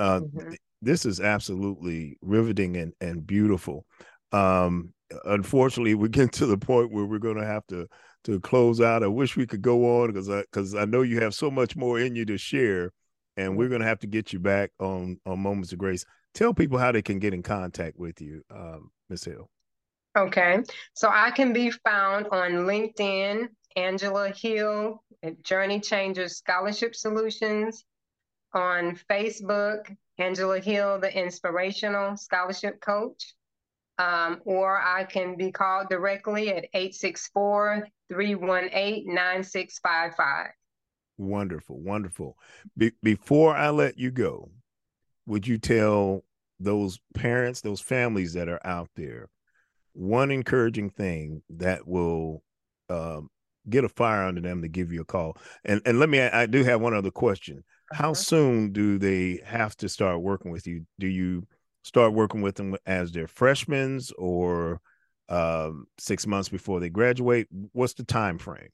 uh 0.00 0.20
Mhm. 0.20 0.48
th- 0.48 0.60
this 0.82 1.06
is 1.06 1.20
absolutely 1.20 2.18
riveting 2.22 2.76
and 2.76 2.92
and 3.00 3.24
beautiful 3.26 3.86
um 4.32 4.92
unfortunately 5.24 5.94
we're 5.94 6.08
getting 6.08 6.28
to 6.28 6.46
the 6.46 6.56
point 6.56 6.90
where 6.92 7.04
we're 7.04 7.18
going 7.18 7.36
to 7.36 7.46
have 7.46 7.66
to 7.66 7.86
to 8.24 8.40
close 8.40 8.80
out 8.80 9.02
i 9.02 9.06
wish 9.06 9.36
we 9.36 9.46
could 9.46 9.62
go 9.62 10.02
on 10.02 10.08
because 10.08 10.30
i 10.30 10.40
because 10.40 10.74
i 10.74 10.84
know 10.84 11.02
you 11.02 11.20
have 11.20 11.34
so 11.34 11.50
much 11.50 11.76
more 11.76 11.98
in 12.00 12.16
you 12.16 12.24
to 12.24 12.38
share 12.38 12.90
and 13.36 13.56
we're 13.56 13.68
going 13.68 13.80
to 13.80 13.86
have 13.86 13.98
to 13.98 14.06
get 14.06 14.32
you 14.32 14.38
back 14.38 14.70
on 14.78 15.18
on 15.26 15.38
moments 15.38 15.72
of 15.72 15.78
grace 15.78 16.04
tell 16.34 16.54
people 16.54 16.78
how 16.78 16.92
they 16.92 17.02
can 17.02 17.18
get 17.18 17.34
in 17.34 17.42
contact 17.42 17.98
with 17.98 18.20
you 18.20 18.42
um 18.50 18.90
miss 19.08 19.24
hill 19.24 19.48
Okay. 20.16 20.58
So 20.94 21.08
I 21.10 21.30
can 21.30 21.52
be 21.52 21.70
found 21.70 22.26
on 22.28 22.66
LinkedIn, 22.66 23.48
Angela 23.76 24.30
Hill 24.30 25.02
Journey 25.42 25.80
Changers 25.80 26.36
Scholarship 26.36 26.94
Solutions, 26.94 27.84
on 28.52 28.98
Facebook, 29.10 29.94
Angela 30.18 30.60
Hill, 30.60 30.98
the 30.98 31.16
Inspirational 31.16 32.16
Scholarship 32.16 32.80
Coach. 32.80 33.34
Um, 33.98 34.40
or 34.44 34.80
I 34.80 35.04
can 35.04 35.36
be 35.36 35.52
called 35.52 35.88
directly 35.88 36.48
at 36.48 36.64
864 36.74 37.88
318 38.10 39.14
9655. 39.14 40.50
Wonderful, 41.18 41.78
wonderful. 41.78 42.36
Be- 42.76 42.92
before 43.02 43.54
I 43.54 43.70
let 43.70 43.98
you 43.98 44.10
go, 44.10 44.50
would 45.26 45.46
you 45.46 45.58
tell 45.58 46.24
those 46.58 46.98
parents, 47.14 47.60
those 47.60 47.80
families 47.80 48.32
that 48.32 48.48
are 48.48 48.64
out 48.66 48.88
there, 48.96 49.28
one 49.92 50.30
encouraging 50.30 50.90
thing 50.90 51.42
that 51.50 51.86
will 51.86 52.42
um, 52.88 53.28
get 53.68 53.84
a 53.84 53.88
fire 53.88 54.24
under 54.24 54.40
them 54.40 54.62
to 54.62 54.68
give 54.68 54.90
you 54.90 55.02
a 55.02 55.04
call? 55.04 55.36
And 55.64 55.80
and 55.84 55.98
let 55.98 56.08
me, 56.08 56.18
I 56.20 56.46
do 56.46 56.64
have 56.64 56.80
one 56.80 56.94
other 56.94 57.10
question. 57.10 57.62
How 57.92 58.12
Uh-huh. 58.12 58.14
soon 58.14 58.72
do 58.72 58.98
they 58.98 59.40
have 59.44 59.76
to 59.76 59.88
start 59.88 60.22
working 60.22 60.50
with 60.50 60.66
you? 60.66 60.86
Do 60.98 61.06
you 61.06 61.46
start 61.82 62.12
working 62.12 62.42
with 62.42 62.56
them 62.56 62.76
as 62.86 63.12
their 63.12 63.26
freshmen 63.28 64.00
or 64.18 64.80
um, 65.28 65.86
six 65.98 66.26
months 66.26 66.48
before 66.48 66.80
they 66.80 66.88
graduate? 66.90 67.48
What's 67.72 67.94
the 67.94 68.04
time 68.04 68.38
frame? 68.38 68.68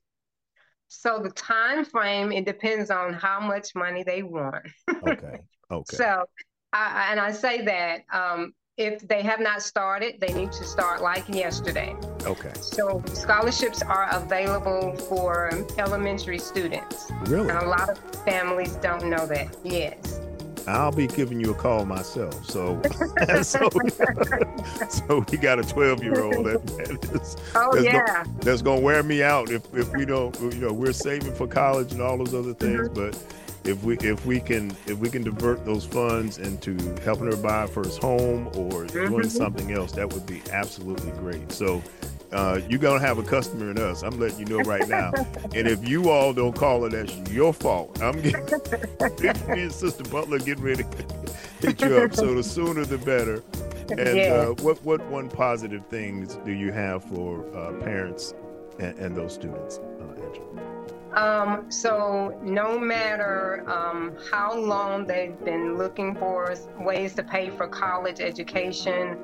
So 0.88 1.20
the 1.22 1.30
time 1.30 1.84
frame, 1.84 2.32
it 2.32 2.46
depends 2.46 2.90
on 2.90 3.12
how 3.12 3.40
much 3.40 3.74
money 3.74 4.02
they 4.02 4.22
want. 4.22 4.66
Okay, 5.06 5.40
okay. 5.70 5.96
So, 5.96 6.24
I, 6.72 7.08
I- 7.08 7.10
and 7.12 7.20
I 7.20 7.30
say 7.32 7.62
that 7.64 8.00
um, 8.12 8.52
if 8.78 9.06
they 9.06 9.22
have 9.22 9.40
not 9.40 9.60
started, 9.60 10.14
they 10.20 10.32
need 10.32 10.52
to 10.52 10.64
start 10.64 11.02
like 11.02 11.28
yesterday. 11.28 11.94
Okay. 12.24 12.52
So, 12.54 13.02
scholarships 13.12 13.82
are 13.82 14.08
available 14.12 14.94
for 14.96 15.50
elementary 15.78 16.38
students. 16.38 17.10
Really? 17.26 17.50
And 17.50 17.58
a 17.58 17.66
lot 17.66 17.90
of 17.90 17.98
families 18.24 18.76
don't 18.76 19.04
know 19.10 19.26
that. 19.26 19.54
Yes. 19.64 20.20
I'll 20.68 20.92
be 20.92 21.06
giving 21.06 21.40
you 21.40 21.50
a 21.52 21.54
call 21.54 21.84
myself. 21.84 22.44
So, 22.46 22.80
so, 23.42 23.68
so 24.88 25.24
we 25.30 25.38
got 25.38 25.58
a 25.58 25.62
12 25.64 26.02
year 26.02 26.20
old 26.22 26.46
that, 26.46 26.66
that 26.66 26.90
is, 27.20 27.36
oh 27.54 27.72
that's 27.72 27.84
yeah, 27.84 28.24
go, 28.24 28.30
that's 28.40 28.62
gonna 28.62 28.80
wear 28.80 29.02
me 29.02 29.22
out 29.22 29.50
if 29.50 29.62
if 29.74 29.90
we 29.94 30.04
don't. 30.04 30.38
You 30.40 30.60
know, 30.60 30.72
we're 30.72 30.92
saving 30.92 31.34
for 31.34 31.46
college 31.46 31.92
and 31.92 32.00
all 32.02 32.16
those 32.18 32.34
other 32.34 32.54
things, 32.54 32.88
Mm-hmm. 32.88 32.94
but 32.94 33.34
if 33.68 33.82
we 33.82 33.96
if 33.98 34.24
we 34.24 34.40
can 34.40 34.70
if 34.86 34.98
we 34.98 35.10
can 35.10 35.22
divert 35.22 35.64
those 35.64 35.84
funds 35.84 36.38
into 36.38 36.76
helping 37.02 37.26
her 37.26 37.36
buy 37.36 37.62
her 37.62 37.66
first 37.66 38.00
home 38.00 38.46
or 38.54 38.86
doing 38.86 39.10
Mhm. 39.24 39.30
something 39.30 39.72
else, 39.72 39.92
that 39.92 40.12
would 40.12 40.26
be 40.26 40.42
absolutely 40.52 41.10
great. 41.12 41.50
So. 41.52 41.82
Uh, 42.32 42.60
you're 42.68 42.78
gonna 42.78 43.00
have 43.00 43.18
a 43.18 43.22
customer 43.22 43.70
in 43.70 43.78
us. 43.78 44.02
I'm 44.02 44.18
letting 44.18 44.40
you 44.40 44.44
know 44.46 44.60
right 44.62 44.86
now. 44.88 45.12
and 45.54 45.66
if 45.66 45.88
you 45.88 46.10
all 46.10 46.32
don't 46.32 46.54
call 46.54 46.84
it, 46.84 46.90
that's 46.90 47.16
your 47.30 47.52
fault. 47.54 48.00
I'm 48.02 48.20
getting 49.16 49.50
me 49.50 49.62
and 49.62 49.72
Sister 49.72 50.04
Butler 50.04 50.38
getting 50.38 50.64
ready 50.64 50.84
to 50.84 51.26
hit 51.66 51.80
you 51.80 51.96
up. 51.98 52.14
So 52.14 52.34
the 52.34 52.42
sooner 52.42 52.84
the 52.84 52.98
better. 52.98 53.42
And 53.90 54.18
Yeah. 54.18 54.32
uh, 54.34 54.46
what 54.62 54.82
what 54.84 55.04
one 55.06 55.30
positive 55.30 55.86
things 55.86 56.36
do 56.44 56.52
you 56.52 56.70
have 56.72 57.02
for 57.04 57.46
uh, 57.56 57.72
parents 57.82 58.34
and, 58.78 58.98
and 58.98 59.16
those 59.16 59.32
students, 59.32 59.78
uh, 59.78 60.22
Angela? 60.26 60.44
Um, 61.14 61.70
so 61.70 62.38
no 62.42 62.78
matter 62.78 63.64
um, 63.66 64.14
how 64.30 64.54
long 64.54 65.06
they've 65.06 65.42
been 65.42 65.78
looking 65.78 66.14
for 66.14 66.54
ways 66.78 67.14
to 67.14 67.22
pay 67.22 67.48
for 67.48 67.66
college 67.66 68.20
education, 68.20 69.16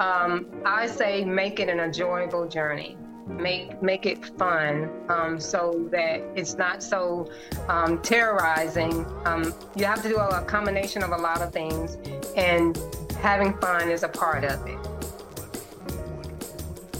um, 0.00 0.46
I 0.64 0.86
say 0.86 1.24
make 1.24 1.60
it 1.60 1.68
an 1.68 1.80
enjoyable 1.80 2.48
journey. 2.48 2.96
Make 3.26 3.82
make 3.82 4.04
it 4.04 4.22
fun, 4.36 4.90
um, 5.08 5.40
so 5.40 5.88
that 5.90 6.22
it's 6.36 6.56
not 6.56 6.82
so 6.82 7.30
um, 7.68 8.02
terrorizing. 8.02 9.06
Um, 9.24 9.54
you 9.74 9.86
have 9.86 10.02
to 10.02 10.10
do 10.10 10.16
a, 10.18 10.42
a 10.42 10.44
combination 10.44 11.02
of 11.02 11.10
a 11.10 11.16
lot 11.16 11.40
of 11.40 11.50
things, 11.50 11.96
and 12.36 12.78
having 13.22 13.56
fun 13.60 13.90
is 13.90 14.02
a 14.02 14.08
part 14.08 14.44
of 14.44 14.66
it. 14.66 14.78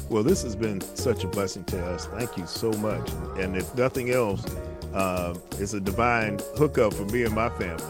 Well, 0.09 0.23
this 0.23 0.43
has 0.45 0.57
been 0.57 0.81
such 0.81 1.25
a 1.25 1.29
blessing 1.29 1.65
to 1.65 1.85
us. 1.87 2.07
Thank 2.07 2.39
you 2.39 2.47
so 2.47 2.71
much. 2.73 3.11
And 3.39 3.57
if 3.57 3.75
nothing 3.75 4.11
else, 4.11 4.45
uh, 4.95 5.35
it's 5.59 5.75
a 5.75 5.81
divine 5.81 6.39
hookup 6.57 6.95
for 6.95 7.05
me 7.07 7.25
and 7.25 7.35
my 7.35 7.51
family. 7.51 7.85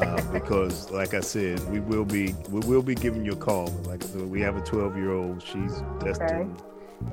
Uh, 0.00 0.32
because, 0.32 0.90
like 0.90 1.14
I 1.14 1.20
said, 1.20 1.60
we 1.70 1.80
will 1.80 2.04
be 2.04 2.34
we 2.50 2.60
will 2.60 2.82
be 2.82 2.94
giving 2.94 3.24
you 3.24 3.32
a 3.32 3.36
call. 3.36 3.68
Like 3.84 4.04
I 4.04 4.06
said, 4.06 4.28
we 4.28 4.40
have 4.42 4.56
a 4.56 4.60
12 4.60 4.96
year 4.96 5.12
old. 5.12 5.42
She's 5.42 5.82
destined 6.00 6.62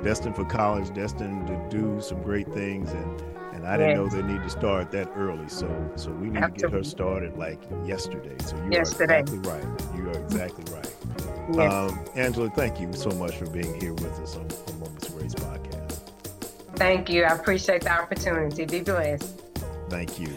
destined 0.02 0.36
for 0.36 0.46
college, 0.46 0.94
destined 0.94 1.48
to 1.48 1.68
do 1.70 2.02
some 2.02 2.22
great 2.22 2.48
things, 2.54 2.92
and 2.92 3.22
and 3.54 3.68
I 3.68 3.78
didn't 3.78 3.98
know 3.98 4.08
they 4.08 4.24
need 4.24 4.42
to 4.44 4.50
start 4.50 4.92
that 4.92 5.12
early. 5.16 5.48
So 5.48 5.68
so 5.96 6.12
we 6.12 6.30
need 6.30 6.42
to 6.42 6.50
get 6.50 6.72
her 6.72 6.84
started 6.84 7.38
like 7.38 7.62
yesterday. 7.86 8.36
So 8.46 8.56
you 8.58 8.72
Yesterday. 8.72 9.18
are 9.18 9.20
exactly 9.20 9.40
right. 9.40 9.82
You 9.96 10.10
are 10.10 10.20
exactly 10.20 10.74
right. 10.74 10.96
Yes. 11.54 11.74
Um, 11.74 12.06
Angela, 12.16 12.50
thank 12.50 12.80
you 12.80 12.92
so 12.94 13.10
much 13.12 13.36
for 13.36 13.46
being 13.48 13.80
here 13.80 13.94
with 13.94 14.20
us 14.20 14.36
on, 14.36 14.48
on 14.68 14.80
Moments 14.80 15.08
of 15.10 15.18
Grace 15.18 15.36
podcast. 15.36 16.12
Thank 16.76 17.10
you. 17.10 17.24
I 17.24 17.36
appreciate 17.36 17.82
the 17.82 17.92
opportunity. 17.92 18.66
Be 18.66 18.82
blessed. 18.82 19.42
Thank 19.90 20.20
you. 20.20 20.30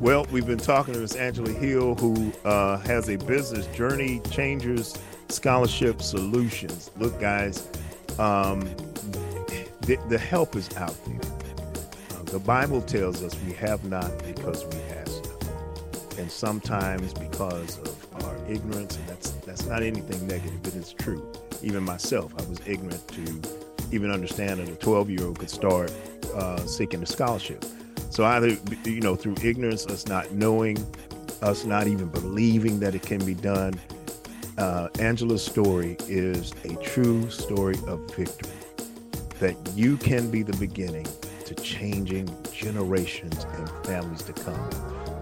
Well, 0.00 0.26
we've 0.32 0.46
been 0.46 0.58
talking 0.58 0.94
to 0.94 1.00
Miss 1.00 1.14
Angela 1.14 1.50
Hill, 1.50 1.94
who 1.94 2.32
uh, 2.44 2.78
has 2.78 3.08
a 3.08 3.16
business 3.16 3.66
journey 3.68 4.20
changers 4.30 4.98
scholarship 5.28 6.02
solutions. 6.02 6.90
Look, 6.98 7.18
guys, 7.20 7.68
um, 8.18 8.60
the, 9.82 9.98
the 10.08 10.18
help 10.18 10.56
is 10.56 10.74
out 10.76 10.96
there. 11.06 11.20
Uh, 12.10 12.22
the 12.24 12.38
Bible 12.38 12.82
tells 12.82 13.22
us 13.22 13.34
we 13.46 13.52
have 13.54 13.84
not 13.84 14.10
because 14.26 14.64
we 14.66 14.80
ask 14.98 15.22
not. 15.24 16.18
And 16.18 16.30
sometimes 16.30 17.14
because 17.14 17.78
of 17.78 18.24
our 18.24 18.36
ignorance, 18.48 18.96
and 18.96 19.08
that's 19.08 19.30
that's 19.46 19.66
not 19.66 19.82
anything 19.82 20.26
negative, 20.26 20.62
but 20.62 20.74
it's 20.74 20.92
true. 20.92 21.26
Even 21.62 21.82
myself, 21.82 22.32
I 22.38 22.44
was 22.48 22.60
ignorant 22.66 23.06
to 23.08 23.40
even 23.92 24.10
understand 24.10 24.60
that 24.60 24.68
a 24.68 24.74
12 24.74 25.10
year 25.10 25.24
old 25.24 25.38
could 25.38 25.50
start 25.50 25.92
uh, 26.34 26.58
seeking 26.66 27.02
a 27.02 27.06
scholarship. 27.06 27.64
So 28.14 28.24
either 28.24 28.56
you 28.84 29.00
know 29.00 29.16
through 29.16 29.34
ignorance, 29.42 29.86
us 29.86 30.06
not 30.06 30.30
knowing, 30.30 30.78
us 31.42 31.64
not 31.64 31.88
even 31.88 32.06
believing 32.06 32.78
that 32.78 32.94
it 32.94 33.02
can 33.02 33.24
be 33.24 33.34
done. 33.34 33.74
Uh, 34.56 34.86
Angela's 35.00 35.44
story 35.44 35.96
is 36.06 36.52
a 36.62 36.76
true 36.76 37.28
story 37.28 37.74
of 37.88 38.08
victory. 38.14 38.52
That 39.40 39.56
you 39.74 39.96
can 39.96 40.30
be 40.30 40.44
the 40.44 40.56
beginning 40.58 41.08
to 41.46 41.56
changing 41.56 42.30
generations 42.52 43.46
and 43.52 43.68
families 43.84 44.22
to 44.22 44.32
come. 44.32 44.70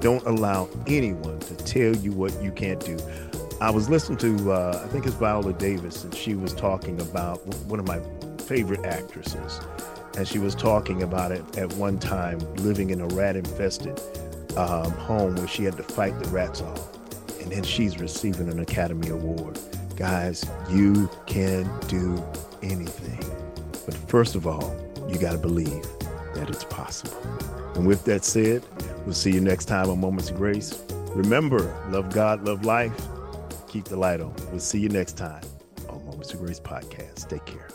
Don't 0.01 0.27
allow 0.27 0.69
anyone 0.87 1.39
to 1.39 1.57
tell 1.57 1.97
you 1.97 2.13
what 2.13 2.43
you 2.43 2.53
can't 2.53 2.85
do. 2.85 2.99
I 3.63 3.71
was 3.71 3.89
listening 3.89 4.19
to, 4.19 4.53
uh, 4.53 4.83
I 4.85 4.89
think 4.89 5.07
it's 5.07 5.15
Viola 5.15 5.55
Davis, 5.55 6.05
and 6.05 6.15
she 6.15 6.35
was 6.35 6.53
talking 6.53 7.01
about 7.01 7.39
one 7.65 7.81
of 7.81 7.87
my 7.87 8.01
favorite 8.45 8.85
actresses. 8.85 9.61
And 10.17 10.29
she 10.29 10.39
was 10.39 10.55
talking 10.55 11.03
about 11.03 11.33
it 11.33 11.57
at 11.57 11.73
one 11.75 11.99
time 11.99 12.39
living 12.57 12.91
in 12.91 13.01
a 13.01 13.07
rat 13.09 13.37
infested 13.37 14.01
um, 14.57 14.91
home 14.93 15.35
where 15.37 15.49
she 15.49 15.65
had 15.65 15.77
to 15.77 15.83
fight 15.83 16.19
the 16.23 16.29
rats 16.29 16.61
off. 16.61 17.41
And 17.41 17.51
then 17.51 17.63
she's 17.63 17.99
receiving 17.99 18.49
an 18.49 18.61
Academy 18.61 19.09
Award. 19.09 19.59
Guys, 19.97 20.45
you 20.71 21.09
can 21.27 21.69
do 21.89 22.23
anything. 22.63 23.19
But 23.85 23.95
first 24.09 24.35
of 24.35 24.47
all, 24.47 24.75
you 25.09 25.19
got 25.19 25.33
to 25.33 25.39
believe 25.39 25.83
that 26.35 26.49
it's 26.49 26.65
possible. 26.65 27.17
And 27.75 27.87
with 27.87 28.05
that 28.05 28.25
said, 28.25 28.65
we'll 29.05 29.15
see 29.15 29.33
you 29.33 29.41
next 29.41 29.65
time 29.65 29.91
on 29.91 30.01
Moments 30.01 30.31
of 30.31 30.37
Grace. 30.37 30.83
Remember, 31.15 31.75
love 31.91 32.13
God, 32.13 32.45
love 32.45 32.65
life, 32.65 32.95
keep 33.69 33.85
the 33.85 33.97
light 33.97 34.21
on. 34.21 34.35
We'll 34.51 34.61
see 34.61 34.81
you 34.81 34.89
next 34.89 35.17
time 35.17 35.43
on 35.89 36.05
Moments 36.05 36.33
of 36.33 36.41
Grace 36.41 36.61
podcast. 36.61 37.29
Take 37.29 37.45
care. 37.45 37.72